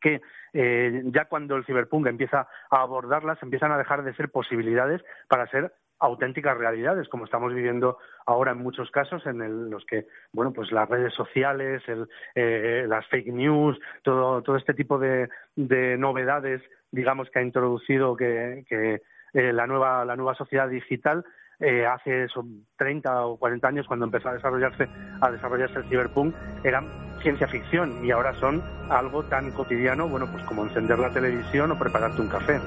[0.00, 0.20] que
[0.52, 5.46] eh, ya cuando el ciberpunk empieza a abordarlas empiezan a dejar de ser posibilidades para
[5.48, 10.52] ser auténticas realidades, como estamos viviendo ahora en muchos casos, en el, los que, bueno,
[10.52, 15.96] pues las redes sociales, el, eh, las fake news, todo, todo este tipo de, de
[15.98, 21.24] novedades, digamos, que ha introducido que, que eh, la, nueva, la nueva sociedad digital,
[21.60, 24.88] eh, hace son 30 o 40 años, cuando empezó a desarrollarse,
[25.20, 26.86] a desarrollarse el ciberpunk, eran
[27.22, 31.78] ciencia ficción y ahora son algo tan cotidiano, bueno, pues como encender la televisión o
[31.78, 32.60] prepararte un café.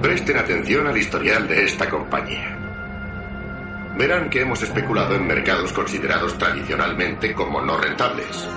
[0.00, 2.56] Presten atención al historial de esta compañía.
[3.98, 8.48] Verán que hemos especulado en mercados considerados tradicionalmente como no rentables.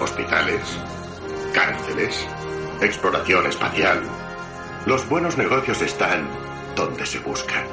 [0.00, 0.80] Hospitales,
[1.52, 2.26] cárceles,
[2.80, 4.02] exploración espacial.
[4.84, 6.28] Los buenos negocios están
[6.74, 7.64] donde se buscan.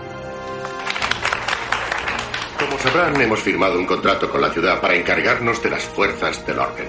[2.59, 6.59] Como sabrán, hemos firmado un contrato con la ciudad para encargarnos de las fuerzas del
[6.59, 6.87] orden.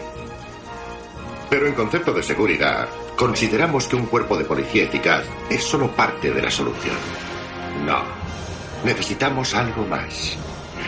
[1.50, 6.30] Pero en concepto de seguridad, consideramos que un cuerpo de policía eficaz es solo parte
[6.30, 6.96] de la solución.
[7.84, 8.02] No.
[8.84, 10.36] Necesitamos algo más.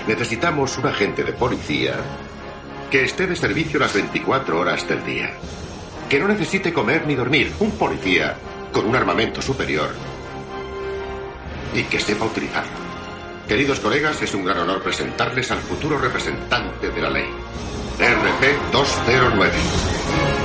[0.07, 1.96] Necesitamos un agente de policía
[2.90, 5.34] que esté de servicio las 24 horas del día.
[6.09, 7.52] Que no necesite comer ni dormir.
[7.59, 8.36] Un policía
[8.72, 9.90] con un armamento superior
[11.74, 12.86] y que sepa utilizarlo.
[13.48, 17.28] Queridos colegas, es un gran honor presentarles al futuro representante de la ley.
[17.98, 20.36] RP 209.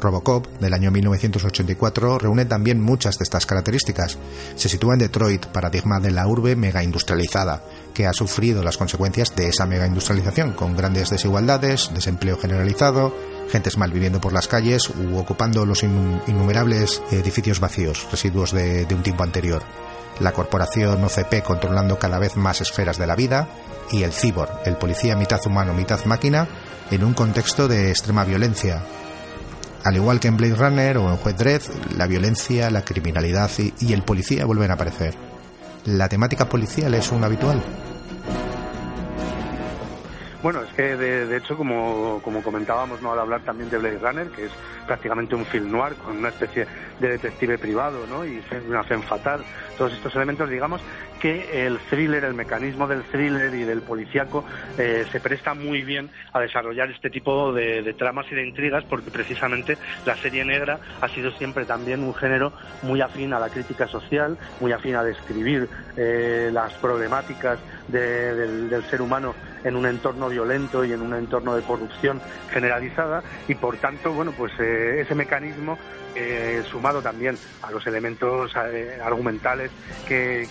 [0.00, 4.18] Robocop, del año 1984, reúne también muchas de estas características.
[4.56, 7.62] Se sitúa en Detroit, paradigma de la urbe mega industrializada,
[7.94, 13.14] que ha sufrido las consecuencias de esa mega industrialización, con grandes desigualdades, desempleo generalizado,
[13.50, 18.94] gentes mal viviendo por las calles u ocupando los innumerables edificios vacíos, residuos de, de
[18.94, 19.62] un tiempo anterior.
[20.20, 23.48] La corporación OCP controlando cada vez más esferas de la vida
[23.90, 26.46] y el cyborg, el policía mitad humano, mitad máquina,
[26.90, 28.82] en un contexto de extrema violencia.
[29.82, 31.62] Al igual que en Blade Runner o en Juez Dredd,
[31.96, 35.14] la violencia, la criminalidad y, el policía vuelven a aparecer.
[35.86, 37.62] ¿La temática policial es un habitual?
[40.42, 43.12] Bueno, es que de, hecho, como, como, comentábamos ¿no?
[43.12, 44.52] al hablar también de Blade Runner, que es
[44.86, 46.66] prácticamente un film noir con una especie
[46.98, 48.24] de detective privado ¿no?
[48.24, 49.44] y una fe fatal,
[49.76, 50.80] todos estos elementos, digamos,
[51.20, 54.44] que el thriller, el mecanismo del thriller y del policíaco
[54.78, 59.10] eh, se presta muy bien a desarrollar este tipo de, tramas y de intrigas porque
[59.10, 59.76] precisamente
[60.06, 64.38] la serie negra ha sido siempre también un género muy afín a la crítica social,
[64.60, 69.34] muy afín a describir eh, las problemáticas del, ser humano
[69.64, 74.32] en un entorno violento y en un entorno de corrupción generalizada y por tanto bueno
[74.32, 75.78] pues eh, ese mecanismo
[76.16, 79.70] eh, sumado también a los elementos eh, argumentales
[80.08, 80.48] que,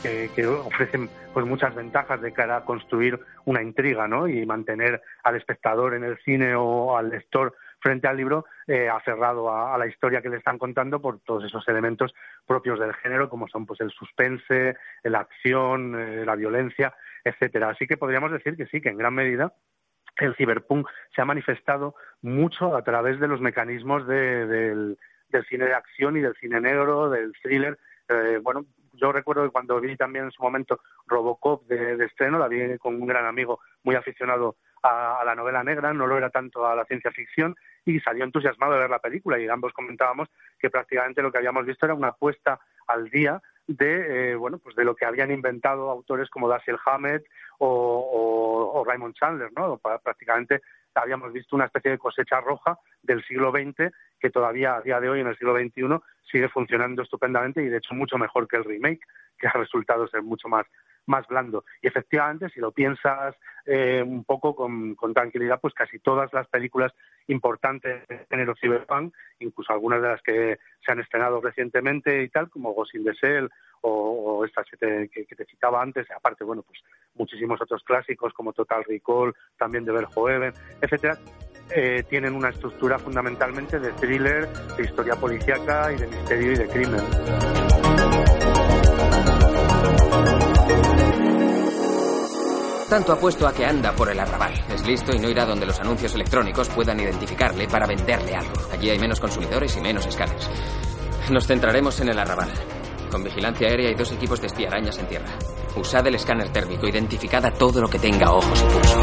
[0.47, 4.28] ofrecen pues muchas ventajas de cara a construir una intriga ¿no?
[4.28, 9.53] y mantener al espectador en el cine o al lector frente al libro eh, aferrado
[9.53, 12.14] a, la historia que le están contando por todos esos elementos
[12.47, 16.93] propios del género como son pues el suspense, la acción, la violencia,
[17.24, 17.70] etcétera.
[17.70, 19.53] Así que podríamos decir que sí, que en gran medida
[20.17, 24.97] el ciberpunk se ha manifestado mucho a través de los mecanismos del,
[25.30, 27.78] del cine de acción y del cine negro, del thriller.
[28.09, 32.47] Eh, bueno, yo recuerdo que cuando vi también en su momento Robocop de, estreno, la
[32.47, 36.65] vi con un gran amigo muy aficionado a, la novela negra, no lo era tanto
[36.65, 37.55] a la ciencia ficción,
[37.86, 41.65] y salió entusiasmado de ver la película y ambos comentábamos que prácticamente lo que habíamos
[41.65, 45.91] visto era una apuesta al día de eh, bueno pues de lo que habían inventado
[45.91, 47.24] autores como Dashiell Hammett
[47.59, 49.78] o, o, Raymond Chandler, ¿no?
[49.78, 50.61] Prácticamente
[50.95, 55.09] habíamos visto una especie de cosecha roja del siglo XX que todavía a día de
[55.09, 55.99] hoy en el siglo XXI
[56.32, 59.01] sigue funcionando estupendamente y de hecho mucho mejor que el remake,
[59.38, 60.65] que ha resultado ser mucho más
[61.10, 61.66] más blando.
[61.82, 63.36] Y efectivamente, si lo piensas
[63.66, 66.93] eh, un poco con, tranquilidad, pues casi todas las películas
[67.28, 72.49] importantes de género cyberpunk, incluso algunas de las que se han estrenado recientemente y tal,
[72.49, 73.49] como Ghost in the Shell
[73.82, 76.80] o, estas que te, citaba antes, aparte, bueno, pues
[77.16, 81.18] muchísimos otros clásicos como Total Recall, también de Verhoeven, etcétera,
[81.72, 86.68] eh, tienen una estructura fundamentalmente de thriller, de historia policíaca y de misterio y de
[86.68, 87.03] crimen.
[92.89, 94.51] Tanto apuesto a que anda por el arrabal.
[94.73, 98.53] Es listo y no irá donde los anuncios electrónicos puedan identificarle para venderle algo.
[98.71, 100.49] Allí hay menos consumidores y menos escáneres.
[101.29, 102.49] Nos centraremos en el arrabal.
[103.11, 105.37] Con vigilancia aérea y dos equipos de espiarañas en tierra.
[105.75, 108.99] Usad el escáner térmico, identificad a todo lo que tenga ojos y pulso.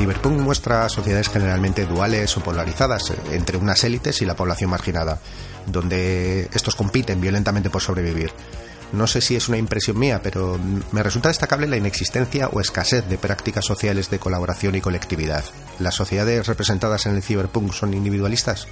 [0.00, 5.18] Cyberpunk muestra sociedades generalmente duales o polarizadas eh, entre unas élites y la población marginada,
[5.66, 8.32] donde estos compiten violentamente por sobrevivir.
[8.94, 10.58] No sé si es una impresión mía, pero
[10.90, 15.44] me resulta destacable la inexistencia o escasez de prácticas sociales de colaboración y colectividad.
[15.78, 18.68] ¿Las sociedades representadas en el Cyberpunk son individualistas?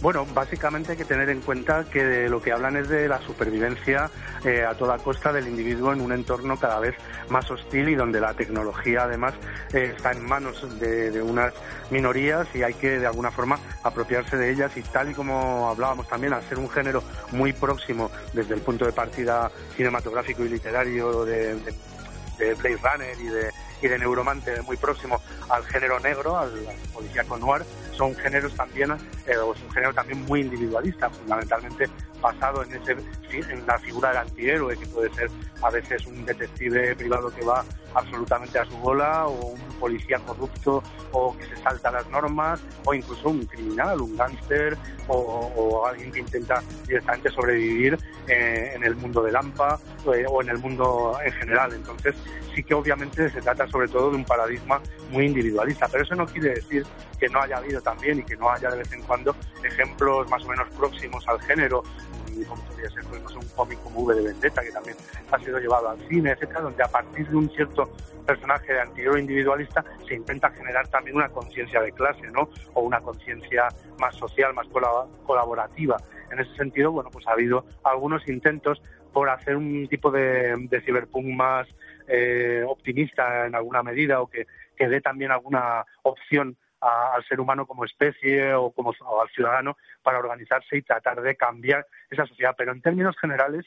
[0.00, 4.10] Bueno, básicamente hay que tener en cuenta que lo que hablan es de la supervivencia
[4.46, 6.94] eh, a toda costa del individuo en un entorno cada vez
[7.28, 9.34] más hostil y donde la tecnología además
[9.74, 11.52] eh, está en manos de, unas
[11.90, 14.74] minorías y hay que de alguna forma apropiarse de ellas.
[14.74, 18.86] Y tal y como hablábamos también, al ser un género muy próximo desde el punto
[18.86, 21.56] de partida cinematográfico y literario de,
[22.38, 23.50] de Blade Runner y de,
[23.82, 26.50] y de Neuromante muy próximo al género negro, al,
[26.92, 27.64] policía con noir,
[28.00, 28.92] son géneros también,
[29.26, 31.86] eh, o es un género también muy individualista, fundamentalmente
[32.20, 32.92] basado en, ese,
[33.30, 35.30] en la figura del antihéroe, que puede ser
[35.62, 37.64] a veces un detective privado que va
[37.94, 42.94] absolutamente a su bola, o un policía corrupto, o que se salta las normas, o
[42.94, 44.76] incluso un criminal, un gángster,
[45.08, 47.98] o, alguien que intenta directamente sobrevivir
[48.28, 49.80] eh, en el mundo del AMPA
[50.14, 51.72] eh, o en el mundo en general.
[51.72, 52.14] Entonces,
[52.54, 56.26] sí que obviamente se trata sobre todo de un paradigma muy individualista, pero eso no
[56.26, 56.86] quiere decir
[57.18, 60.42] que no haya habido también y que no haya de vez en cuando ejemplos más
[60.44, 61.82] o menos próximos al género,
[62.44, 64.96] como podría ser pues, un cómic como V de Vendetta, que también
[65.30, 67.90] ha sido llevado al cine, etcétera, donde a partir de un cierto
[68.26, 72.48] personaje de antihéroe individualista se intenta generar también una conciencia de clase, ¿no?
[72.74, 73.68] O una conciencia
[73.98, 74.66] más social, más
[75.26, 75.96] colaborativa.
[76.30, 78.80] En ese sentido, bueno, pues ha habido algunos intentos
[79.12, 81.66] por hacer un tipo de, de cyberpunk más
[82.06, 87.40] eh, optimista en alguna medida o que, que dé también alguna opción a- al ser
[87.40, 92.26] humano como especie o, como, o al ciudadano para organizarse y tratar de cambiar esa
[92.26, 92.54] sociedad.
[92.56, 93.66] Pero en términos generales,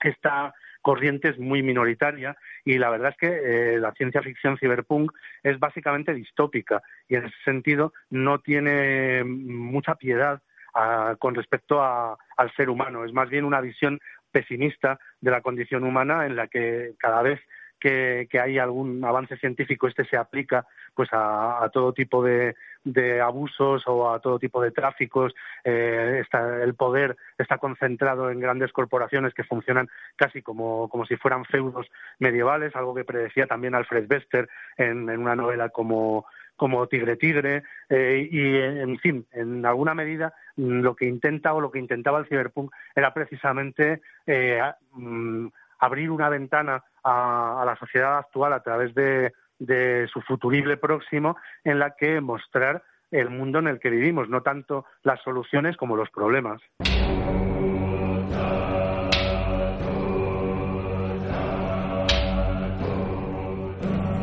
[0.00, 5.10] esta corriente es muy minoritaria y la verdad es que eh, la ciencia ficción cyberpunk
[5.42, 10.42] es básicamente distópica y en ese sentido no tiene mucha piedad
[10.74, 13.04] ah, con respecto a- al ser humano.
[13.04, 13.98] Es más bien una visión
[14.30, 17.40] pesimista de la condición humana en la que cada vez
[17.86, 23.82] que, hay algún avance científico este se aplica pues a, todo tipo de, de abusos
[23.86, 25.34] o a todo tipo de tráficos.
[25.64, 31.16] Eh, está, el poder está concentrado en grandes corporaciones que funcionan casi como, como si
[31.16, 31.86] fueran feudos
[32.18, 36.26] medievales algo que predecía también Alfred Bester en, en una novela como
[36.56, 37.64] como Tigre Tigre.
[37.90, 42.18] Eh, y en fin en alguna medida mm, lo que intenta o lo que intentaba
[42.18, 44.62] el cyberpunk era precisamente eh,
[44.92, 50.76] mm, abrir una ventana a, a la sociedad actual a través de, de su futurible
[50.76, 55.76] próximo en la que mostrar el mundo en el que vivimos, no tanto las soluciones
[55.76, 56.60] como los problemas.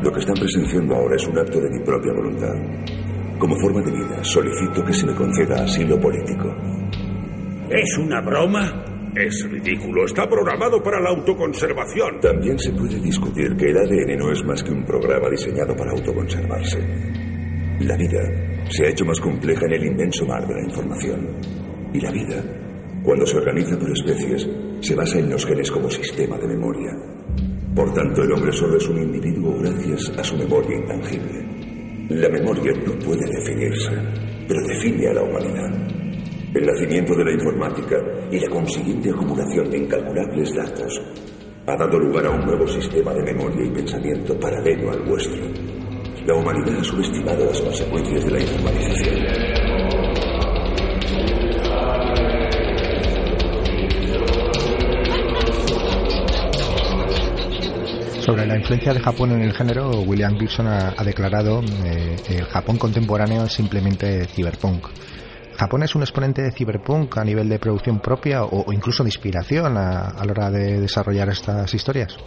[0.04, 2.54] Lo que están presenciando ahora es un acto de mi propia voluntad.
[3.40, 6.54] Como forma de vida, solicito que se me conceda asilo político.
[7.70, 8.93] ¿Es una broma?
[9.16, 10.06] Es ridículo.
[10.06, 12.20] Está programado para la autoconservación.
[12.20, 15.92] También se puede discutir que el ADN no es más que un programa diseñado para
[15.92, 16.80] autoconservarse.
[17.82, 21.28] La vida se ha hecho más compleja en el inmenso mar de la información.
[21.94, 22.44] Y la vida,
[23.04, 24.50] cuando se organiza por especies,
[24.82, 26.92] se basa en los genes como sistema de memoria.
[27.76, 31.46] Por tanto, el hombre solo es un individuo gracias a su memoria intangible.
[32.10, 33.92] La memoria no puede definirse,
[34.48, 36.03] pero define a la humanidad.
[36.54, 37.96] El nacimiento de la informática
[38.30, 41.02] y la consiguiente acumulación de incalculables datos
[41.66, 45.42] ha dado lugar a un nuevo sistema de memoria y pensamiento paralelo al vuestro.
[46.28, 49.16] La humanidad ha subestimado las consecuencias de la informatización.
[58.20, 62.78] Sobre la influencia de Japón en el género, William Gibson ha, declarado eh, el Japón
[62.78, 64.86] contemporáneo es simplemente cyberpunk.
[65.64, 69.78] ¿Japón es un exponente de cyberpunk a nivel de producción propia o, incluso de inspiración
[69.78, 72.18] a, a la hora de desarrollar estas historias?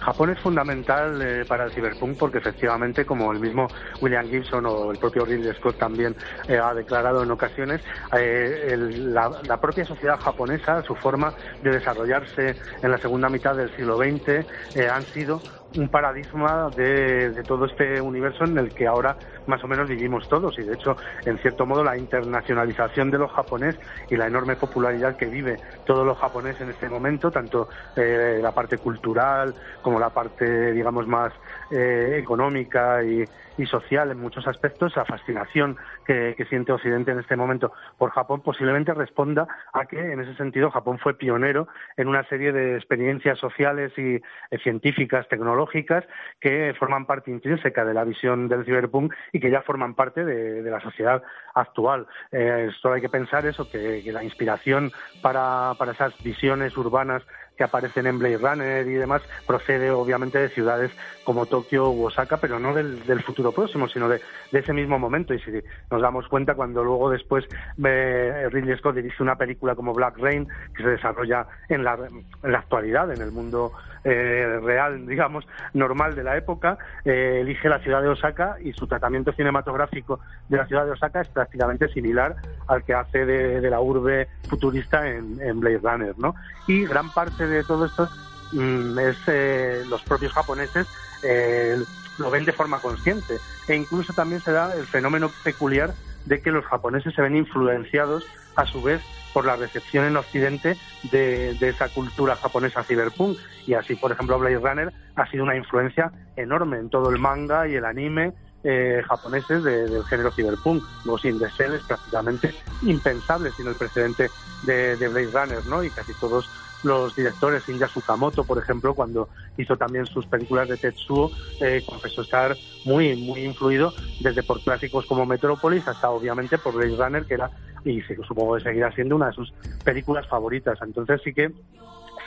[0.00, 3.66] Japón es fundamental eh, para el cyberpunk porque efectivamente, como el mismo
[4.00, 6.14] William Gibson o el propio Ridley Scott también
[6.48, 7.82] eh, ha declarado en ocasiones,
[8.16, 13.74] eh, la, la propia sociedad japonesa, su forma de desarrollarse en la segunda mitad del
[13.76, 14.46] siglo XX,
[14.76, 15.40] eh, han sido
[15.76, 19.16] un paradigma de, de todo este universo en el que ahora
[19.46, 20.58] más o menos vivimos todos.
[20.58, 23.78] Y de hecho en cierto modo la internacionalización de los japonés
[24.10, 28.52] y la enorme popularidad que vive todos los japoneses en este momento tanto eh, la
[28.52, 31.32] parte cultural como la parte digamos más
[31.70, 33.24] eh, económica y,
[33.58, 38.40] y social en muchos aspectos la fascinación que, siente Occidente en este momento por Japón
[38.40, 43.38] posiblemente responda a que en ese sentido Japón fue pionero en una serie de experiencias
[43.38, 44.22] sociales y eh,
[44.62, 46.04] científicas tecnológicas
[46.40, 50.62] que forman parte intrínseca de la visión del cyberpunk y que ya forman parte de,
[50.62, 51.22] de la sociedad
[51.54, 52.06] actual.
[52.30, 54.92] Eh, solo hay que pensar eso, que, que la inspiración
[55.22, 57.22] para, para esas visiones urbanas
[57.56, 60.90] que aparecen en Blade Runner y demás procede obviamente de ciudades
[61.24, 64.20] como Tokio u Osaka, pero no del, del futuro próximo, sino de,
[64.52, 65.34] ese mismo momento.
[65.34, 65.50] Y si
[65.90, 67.44] nos damos cuenta cuando luego después
[67.84, 70.46] eh, Ridley Scott dirige una película como Black Rain,
[70.76, 71.98] que se desarrolla en la,
[72.42, 73.72] en la actualidad, en el mundo
[74.08, 75.44] eh, real, digamos,
[75.74, 80.58] normal de la época, eh, elige la ciudad de Osaka y su tratamiento cinematográfico de
[80.58, 82.36] la ciudad de Osaka es prácticamente similar
[82.68, 86.36] al que hace de, de la urbe futurista en, en Blade Runner, ¿no?
[86.68, 88.08] Y gran parte de todo esto
[88.52, 90.86] mm, es eh, los propios japoneses
[91.22, 91.76] eh,
[92.18, 93.38] lo ven de forma consciente
[93.68, 95.94] e incluso también se da el fenómeno peculiar
[96.24, 98.24] de que los japoneses se ven influenciados
[98.56, 99.00] a su vez
[99.32, 100.76] por la recepción en Occidente
[101.12, 103.36] de, esa cultura japonesa cyberpunk
[103.66, 107.68] y así por ejemplo Blade Runner ha sido una influencia enorme en todo el manga
[107.68, 108.32] y el anime
[108.64, 110.82] eh, japoneses de- del género cyberpunk.
[111.04, 114.28] Ghost in the Shell es prácticamente impensable sin el precedente
[114.64, 115.84] de, de Blade Runner, ¿no?
[115.84, 116.48] Y casi todos
[116.86, 121.30] los directores, Shinya Tsukamoto, por ejemplo, cuando hizo también sus películas de Tetsuo,
[121.60, 126.96] eh, confesó estar muy, muy influido desde por clásicos como Metrópolis hasta obviamente por Blade
[126.96, 127.50] Runner, que era,
[127.84, 129.52] y supongo que seguirá siendo una de sus
[129.84, 130.78] películas favoritas.
[130.82, 131.52] Entonces sí que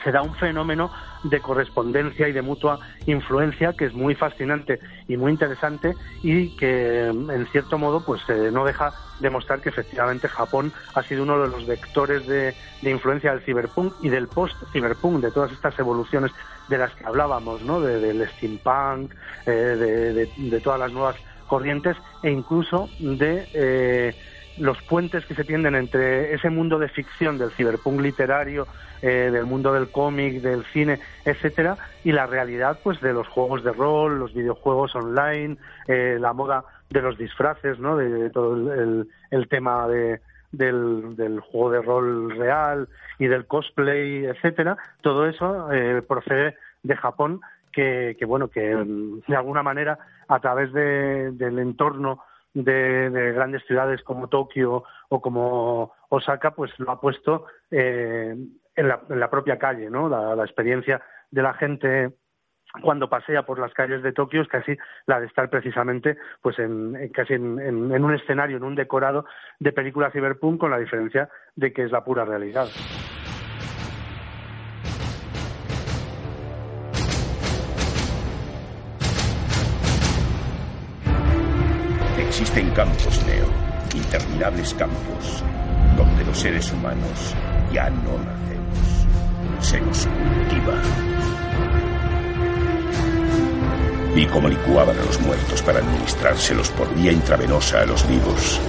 [0.04, 0.90] se da un fenómeno
[1.22, 7.06] de correspondencia y de mutua influencia que es muy fascinante y muy interesante y que
[7.08, 11.40] en cierto modo pues eh, no deja de mostrar que efectivamente Japón ha sido uno
[11.40, 16.32] de los vectores de, influencia del ciberpunk y del post-ciberpunk, de todas estas evoluciones
[16.68, 17.80] de las que hablábamos, ¿no?
[17.80, 19.12] del steampunk,
[19.46, 24.14] eh, de, todas las nuevas corrientes e incluso de eh,
[24.60, 28.66] los puentes que se tienden entre ese mundo de ficción del ciberpunk literario,
[29.02, 33.64] eh, del mundo del cómic, del cine, etcétera, y la realidad pues de los juegos
[33.64, 35.56] de rol, los videojuegos online,
[35.88, 37.96] eh, la moda de los disfraces, ¿no?
[37.96, 40.20] De, todo el, tema de,
[40.52, 42.88] del, juego de rol real
[43.18, 44.76] y del cosplay, etcétera.
[45.00, 47.40] Todo eso eh, procede de Japón,
[47.72, 49.98] que, que bueno, que de alguna manera
[50.28, 52.20] a través del entorno
[52.54, 58.34] de, grandes ciudades como Tokio o como Osaka, pues lo ha puesto eh,
[58.74, 60.08] en, la, propia calle, ¿no?
[60.08, 62.12] La, experiencia de la gente
[62.82, 64.76] cuando pasea por las calles de Tokio es casi
[65.06, 69.24] la de estar precisamente pues en, casi en, en, un escenario, en un decorado
[69.58, 72.68] de película cyberpunk con la diferencia de que es la pura realidad.
[82.74, 83.46] Campos, Neo,
[83.94, 85.42] interminables campos,
[85.96, 87.34] donde los seres humanos
[87.72, 90.80] ya no nacemos, se nos cultiva.
[94.14, 98.60] Vi cómo licuaban a los muertos para administrárselos por vía intravenosa a los vivos.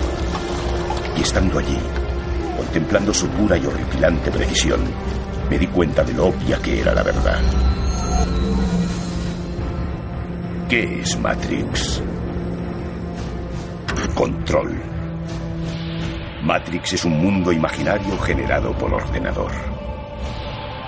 [1.18, 1.80] Y estando allí,
[2.58, 4.82] contemplando su pura y horripilante precisión,
[5.50, 7.40] me di cuenta de lo obvia que era la verdad.
[10.68, 12.02] ¿Qué es Matrix?
[14.16, 14.82] Control.
[16.44, 19.52] Matrix es un mundo imaginario generado por ordenador,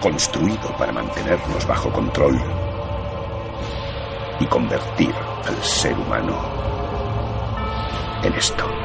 [0.01, 2.39] construido para mantenernos bajo control
[4.39, 5.13] y convertir
[5.47, 6.38] al ser humano
[8.24, 8.82] en esto.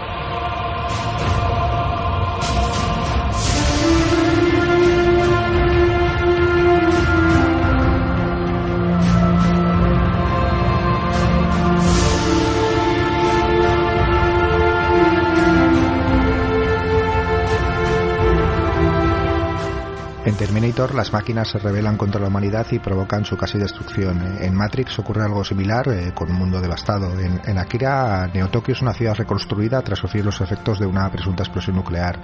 [20.28, 24.36] En Terminator las máquinas se rebelan contra la humanidad y provocan su casi destrucción.
[24.42, 27.18] En Matrix ocurre algo similar eh, con un mundo devastado.
[27.18, 31.76] En, Akira, Neo-Tokio es una ciudad reconstruida tras sufrir los efectos de una presunta explosión
[31.76, 32.20] nuclear.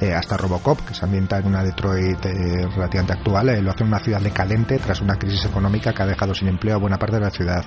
[0.00, 3.88] Eh, hasta Robocop, que se ambienta en una Detroit eh, relativamente actual, lo hace en
[3.88, 7.16] una ciudad decadente tras una crisis económica que ha dejado sin empleo a buena parte
[7.16, 7.64] de la ciudad.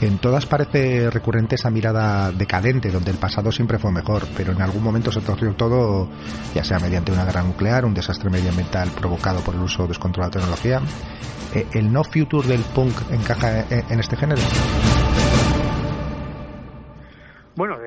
[0.00, 4.62] En todas parece recurrente esa mirada decadente, donde el pasado siempre fue mejor, pero en
[4.62, 6.08] algún momento se torció todo,
[6.54, 10.38] ya sea mediante una guerra nuclear, un desastre medioambiental provocado por el uso descontrolado de
[10.40, 10.80] tecnología.
[11.54, 14.42] Eh, ¿El no future del punk encaja en este género?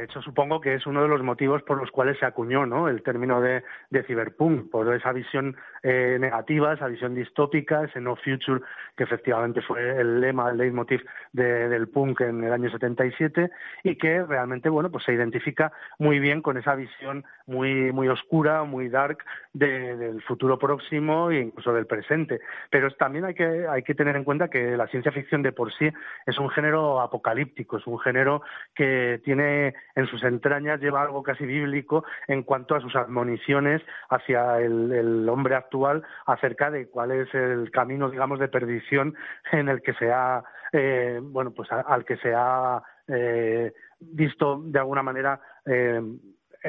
[0.08, 2.88] De hecho supongo que es uno de los motivos por los cuales se acuñó ¿no?
[2.88, 8.16] el término de, de ciberpunk, por esa visión eh, negativa, esa visión distópica, ese no
[8.16, 8.62] future
[8.96, 13.52] que efectivamente fue el lema, el leitmotiv del punk en el año 77
[13.84, 18.64] y que realmente bueno pues se identifica muy bien con esa visión muy muy oscura,
[18.64, 22.40] muy dark del futuro próximo e incluso del presente.
[22.70, 25.74] Pero también hay que hay que tener en cuenta que la ciencia ficción de por
[25.74, 25.90] sí
[26.26, 28.42] es un género apocalíptico, es un género
[28.74, 34.60] que tiene en sus entrañas lleva algo casi bíblico en cuanto a sus admoniciones hacia
[34.60, 39.16] el, hombre actual acerca de cuál es el camino digamos de perdición
[39.52, 44.80] en el que se ha, eh, bueno, pues al que se ha eh, visto de
[44.80, 46.02] alguna manera eh,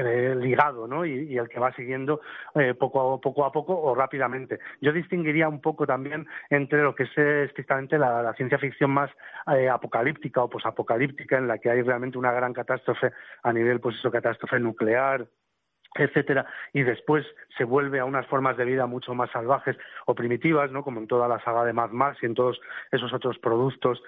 [0.02, 1.04] ligado, ¿no?
[1.04, 2.20] Y, el que va siguiendo
[2.78, 4.58] poco, a, poco a poco o rápidamente.
[4.80, 9.10] Yo distinguiría un poco también entre lo que es estrictamente la, ciencia ficción más
[9.70, 14.10] apocalíptica o posapocalíptica, en la que hay realmente una gran catástrofe a nivel, pues eso,
[14.10, 15.26] catástrofe nuclear,
[15.94, 17.26] etcétera, y después
[17.56, 19.76] se vuelve a unas formas de vida mucho más salvajes
[20.06, 20.84] o primitivas, ¿no?
[20.84, 22.60] como en toda la saga de Mad Max y en todos
[22.92, 24.02] esos otros productos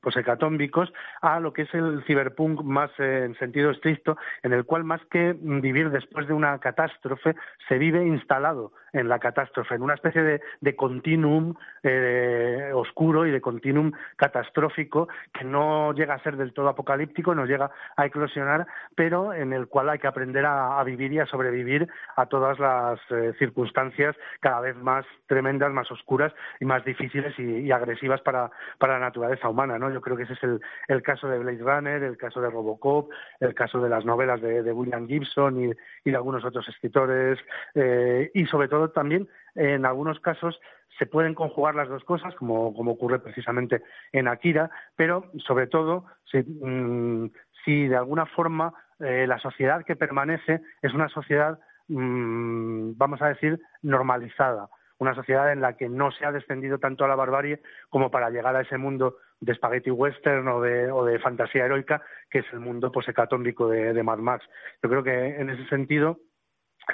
[0.00, 0.92] posecatómbicos
[1.22, 5.00] a lo que es el ciberpunk más eh, en sentido estricto, en el cual más
[5.06, 7.34] que vivir después de una catástrofe,
[7.68, 13.30] se vive instalado en la catástrofe, en una especie de, de continuum eh, oscuro y
[13.30, 18.66] de continuum catastrófico que no llega a ser del todo apocalíptico, no llega a eclosionar,
[18.94, 23.00] pero en el cual hay que aprender a, vivir y a sobrevivir a todas las
[23.10, 28.94] eh, circunstancias cada vez más tremendas, más oscuras y más difíciles y, agresivas para, para
[28.94, 29.90] la naturaleza humana, ¿no?
[29.90, 33.10] Yo creo que ese es el, el caso de Blade Runner, el caso de Robocop,
[33.40, 37.38] el caso de las novelas de, de William Gibson y, de algunos otros escritores
[37.74, 40.58] eh, y sobre todo también en algunos casos
[40.98, 43.82] se pueden conjugar las dos cosas, como, como ocurre precisamente
[44.12, 47.30] en Akira, pero sobre todo si, mm,
[47.64, 51.58] si de alguna forma eh, la sociedad que permanece es una sociedad,
[51.88, 54.68] mm, vamos a decir, normalizada,
[54.98, 57.60] una sociedad en la que no se ha descendido tanto a la barbarie
[57.90, 62.02] como para llegar a ese mundo de spaghetti western o de, o de fantasía heroica
[62.30, 64.48] que es el mundo pues, hecatómbico de, de Mad Max.
[64.82, 66.20] Yo creo que en ese sentido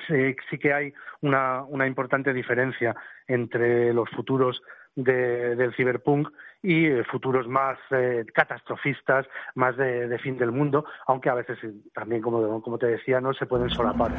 [0.06, 2.94] sí, que hay una, una importante diferencia
[3.26, 4.62] entre los futuros
[4.94, 6.28] de, del ciberpunk
[6.62, 11.58] y eh, futuros más eh, catastrofistas, más de, de, fin del mundo, aunque a veces
[11.62, 14.12] eh, también, como, como te decía, no se pueden solapar.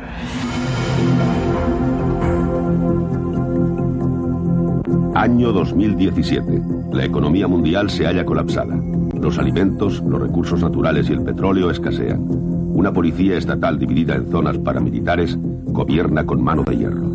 [5.14, 6.46] Año 2017.
[6.94, 8.76] La economía mundial se halla colapsada.
[9.14, 12.61] Los alimentos, los recursos naturales y el petróleo escasean.
[12.82, 17.06] Una policía estatal dividida en zonas paramilitares gobierna con mano de hierro.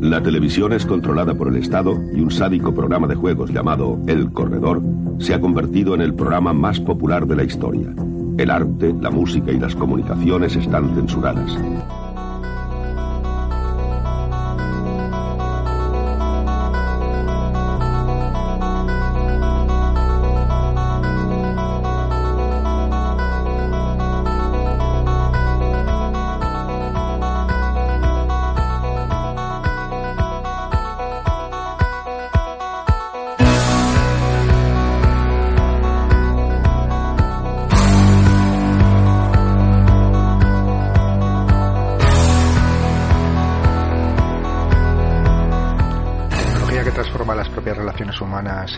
[0.00, 4.30] La televisión es controlada por el Estado y un sádico programa de juegos llamado El
[4.30, 4.80] Corredor
[5.18, 7.92] se ha convertido en el programa más popular de la historia.
[8.38, 11.58] El arte, la música y las comunicaciones están censuradas.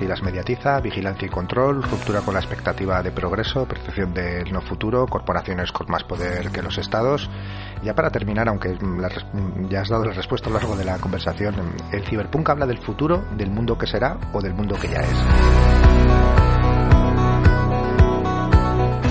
[0.00, 4.60] Y las mediatiza, vigilancia y control, ruptura con la expectativa de progreso, percepción del no
[4.60, 7.30] futuro, corporaciones con más poder que los estados.
[7.82, 8.76] Ya para terminar, aunque
[9.68, 11.54] ya has dado la respuesta a lo largo de la conversación,
[11.92, 15.67] ¿el ciberpunk habla del futuro, del mundo que será o del mundo que ya es?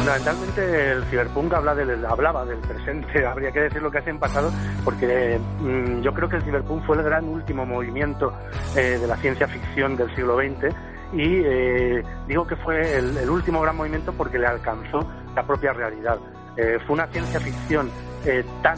[0.07, 4.19] Fundamentalmente el ciberpunk habla del, hablaba del presente, habría que decir lo que hace en
[4.19, 4.51] pasado,
[4.85, 8.33] porque mm, yo creo que el ciberpunk fue el gran último movimiento
[8.77, 10.73] eh, de la ciencia ficción del siglo XX
[11.11, 15.05] y eh, digo que fue el, último gran movimiento porque le alcanzó
[15.35, 16.19] la propia realidad.
[16.55, 17.91] Eh, fue una ciencia ficción
[18.61, 18.77] tan,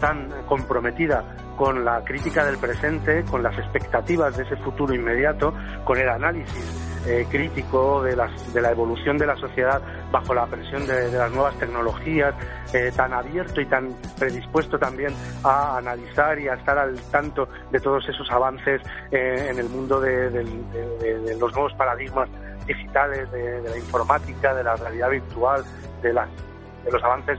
[0.00, 5.54] tan comprometida con la crítica del presente, con las expectativas de ese futuro inmediato,
[5.84, 9.80] con el análisis eh, crítico de, las, de la evolución de la sociedad
[10.10, 12.34] bajo la presión de, las nuevas tecnologías,
[12.74, 17.80] eh, tan abierto y tan predispuesto también a analizar y a estar al tanto de
[17.80, 20.30] todos esos avances eh, en el mundo de,
[21.38, 22.28] los nuevos paradigmas
[22.66, 25.64] digitales, de, la informática, de la realidad virtual,
[26.02, 26.28] de, las,
[26.84, 27.38] de los avances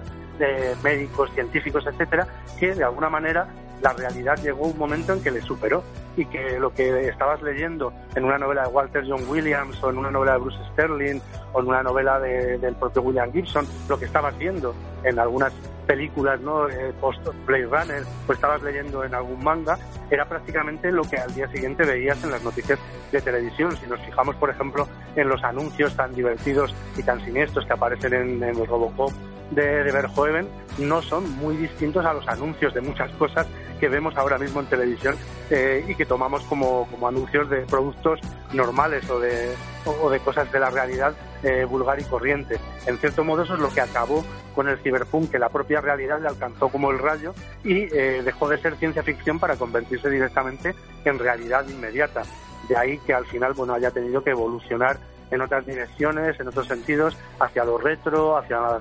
[0.81, 2.25] médicos, científicos, etcétera,
[2.59, 3.47] que de alguna manera
[3.81, 5.83] la realidad llegó un momento en que le superó
[6.17, 9.97] y que lo que estabas leyendo en una novela de Walter John Williams o en
[9.97, 11.19] una novela de Bruce Sterling
[11.53, 15.53] o en una novela del propio William Gibson, lo que estabas viendo en algunas
[15.87, 16.69] películas, ¿no?
[16.69, 19.77] Eh, post Blade Runner, o estabas leyendo en algún manga,
[20.09, 22.79] era prácticamente lo que al día siguiente veías en las noticias
[23.11, 23.75] de televisión.
[23.77, 28.13] Si nos fijamos, por ejemplo, en los anuncios tan divertidos y tan siniestros que aparecen
[28.13, 29.11] en, en Robocop
[29.49, 33.47] de, de Verhoeven, no son muy distintos a los anuncios de muchas cosas
[33.81, 35.15] que vemos ahora mismo en televisión
[35.49, 38.19] eh, y que tomamos como, como, anuncios de productos
[38.53, 39.55] normales o de,
[39.85, 42.59] o de cosas de la realidad eh, vulgar y corriente.
[42.85, 44.23] En cierto modo eso es lo que acabó
[44.53, 48.47] con el ciberpunk, que la propia realidad le alcanzó como el rayo y eh, dejó
[48.47, 52.21] de ser ciencia ficción para convertirse directamente en realidad inmediata.
[52.69, 54.99] De ahí que al final bueno haya tenido que evolucionar
[55.31, 58.79] en otras direcciones, en otros sentidos, hacia lo retro, hacia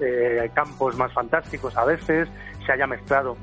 [0.00, 2.28] eh, campos más fantásticos a veces,
[2.66, 3.36] se haya mezclado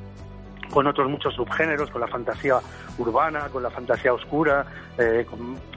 [0.69, 2.59] con otros muchos subgéneros, con la fantasía
[2.97, 4.65] urbana, con la fantasía oscura,
[4.97, 5.25] eh,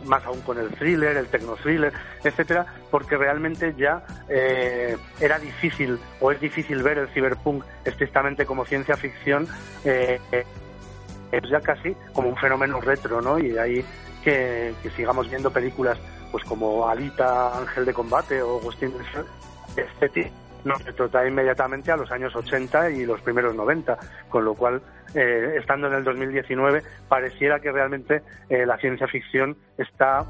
[0.04, 6.30] más aún con el thriller, el tecno-thriller, etcétera, porque realmente ya eh, era difícil o
[6.32, 9.46] es difícil ver el ciberpunk estrictamente como ciencia ficción,
[9.84, 10.20] eh,
[11.30, 13.38] es ya casi como un fenómeno retro, ¿no?
[13.38, 13.84] Y de ahí
[14.22, 15.98] que, sigamos viendo películas
[16.30, 18.92] pues como Alita, Ángel de Combate o in
[20.00, 23.98] the nos retrotrae inmediatamente a los años 80 y los primeros 90,
[24.28, 24.82] con lo cual,
[25.14, 30.24] eh, estando en el 2019, pareciera que realmente eh, la ciencia ficción está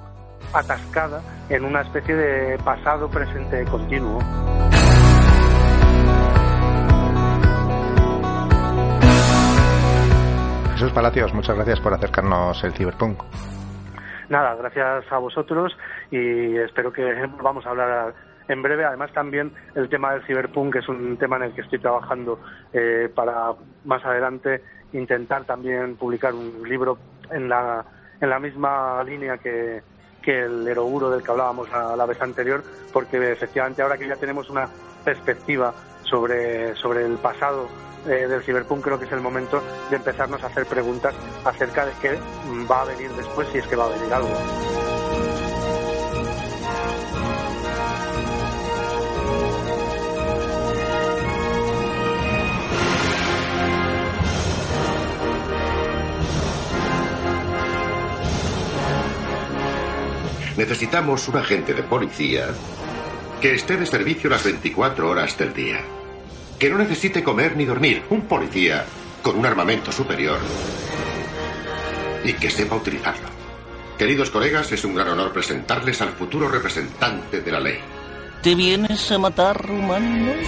[0.52, 4.20] atascada en una especie de pasado-presente continuo.
[10.74, 13.22] Jesús Palacios, muchas gracias por acercarnos el ciberpunk.
[14.28, 15.76] Nada, gracias a vosotros
[16.10, 18.14] y espero que vamos a hablar
[18.53, 18.84] en breve.
[18.84, 22.38] Además, también el tema del ciberpunk es un tema en el que estoy trabajando
[22.72, 26.98] eh, para más adelante intentar también publicar un libro
[27.30, 27.84] en la
[28.22, 29.82] en la misma línea que,
[30.22, 34.16] que el Eroguro del que hablábamos a la vez anterior, porque efectivamente ahora que ya
[34.16, 34.68] tenemos una
[35.05, 35.74] perspectiva
[36.05, 37.66] sobre, sobre el pasado
[38.07, 41.92] eh, del ciberpunk, creo que es el momento de empezarnos a hacer preguntas acerca de
[42.00, 42.18] qué
[42.70, 44.81] va a venir después, si es que va a venir algo.
[60.62, 62.46] Necesitamos un agente de policía
[63.40, 65.80] que esté de servicio las 24 horas del día.
[66.56, 68.04] Que no necesite comer ni dormir.
[68.10, 68.84] Un policía
[69.24, 70.38] con un armamento superior
[72.22, 73.28] y que sepa utilizarlo.
[73.98, 77.78] Queridos colegas, es un gran honor presentarles al futuro representante de la ley.
[78.40, 80.46] ¿Te vienes a matar humanos?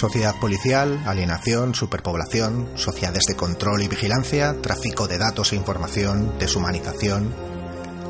[0.00, 7.34] Sociedad policial, alienación, superpoblación, sociedades de control y vigilancia, tráfico de datos e información, deshumanización,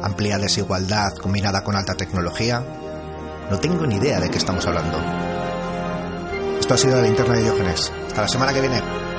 [0.00, 2.64] amplia desigualdad combinada con alta tecnología.
[3.50, 4.98] No tengo ni idea de qué estamos hablando.
[6.60, 7.92] Esto ha sido la linterna de Diógenes.
[8.06, 9.09] Hasta la semana que viene.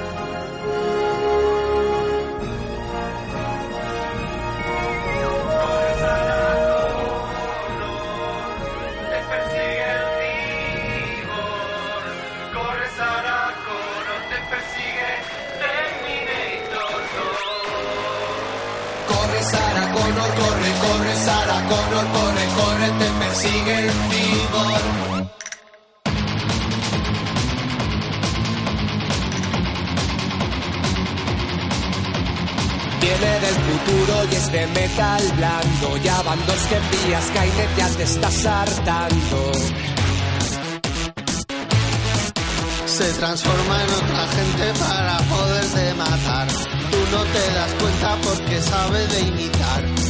[43.02, 46.48] Se transforma en otra gente para poderte matar.
[46.48, 50.01] Tú no te das cuenta porque sabe de imitar.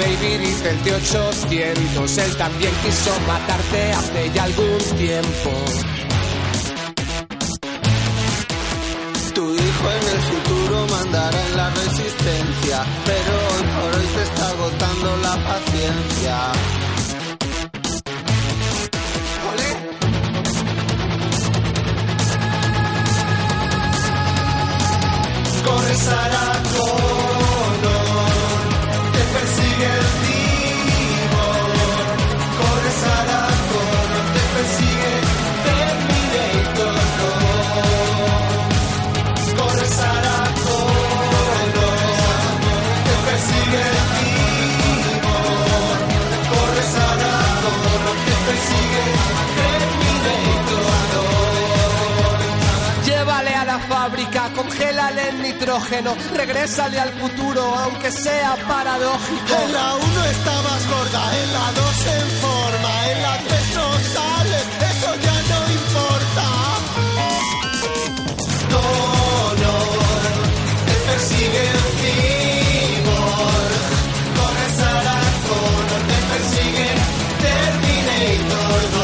[0.00, 5.50] Baby dice el T-800 Él también quiso matarte hace ya algún tiempo.
[9.34, 14.48] Tu hijo en el futuro mandará en la resistencia, pero hoy por hoy te está
[14.48, 16.36] agotando la paciencia.
[25.64, 26.49] Corre Sarah
[55.60, 59.54] nitrógeno, regrésale al futuro, aunque sea paradójico.
[59.62, 64.64] En la 1 estabas gorda, en la 2 en forma, en la 3 no sales,
[64.90, 66.46] eso ya no importa.
[68.72, 70.22] Connor,
[70.86, 73.68] te persigue el timor.
[74.36, 76.88] Corre Sarah Connor, te persigue
[77.42, 78.99] Terminator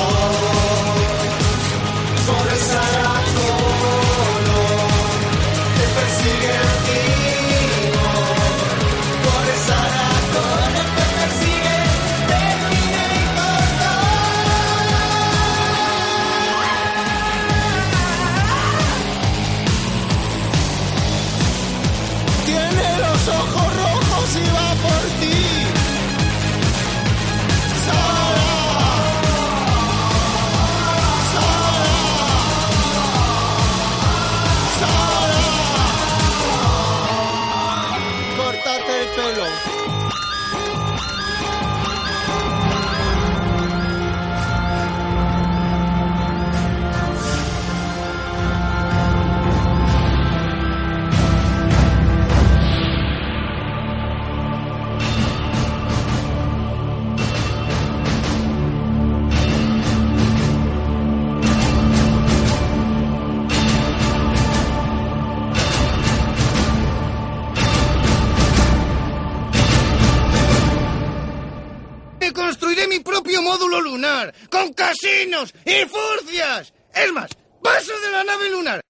[74.76, 76.72] casinos y furcias.
[76.94, 77.30] Es más,
[77.62, 78.80] paso de la nave lunar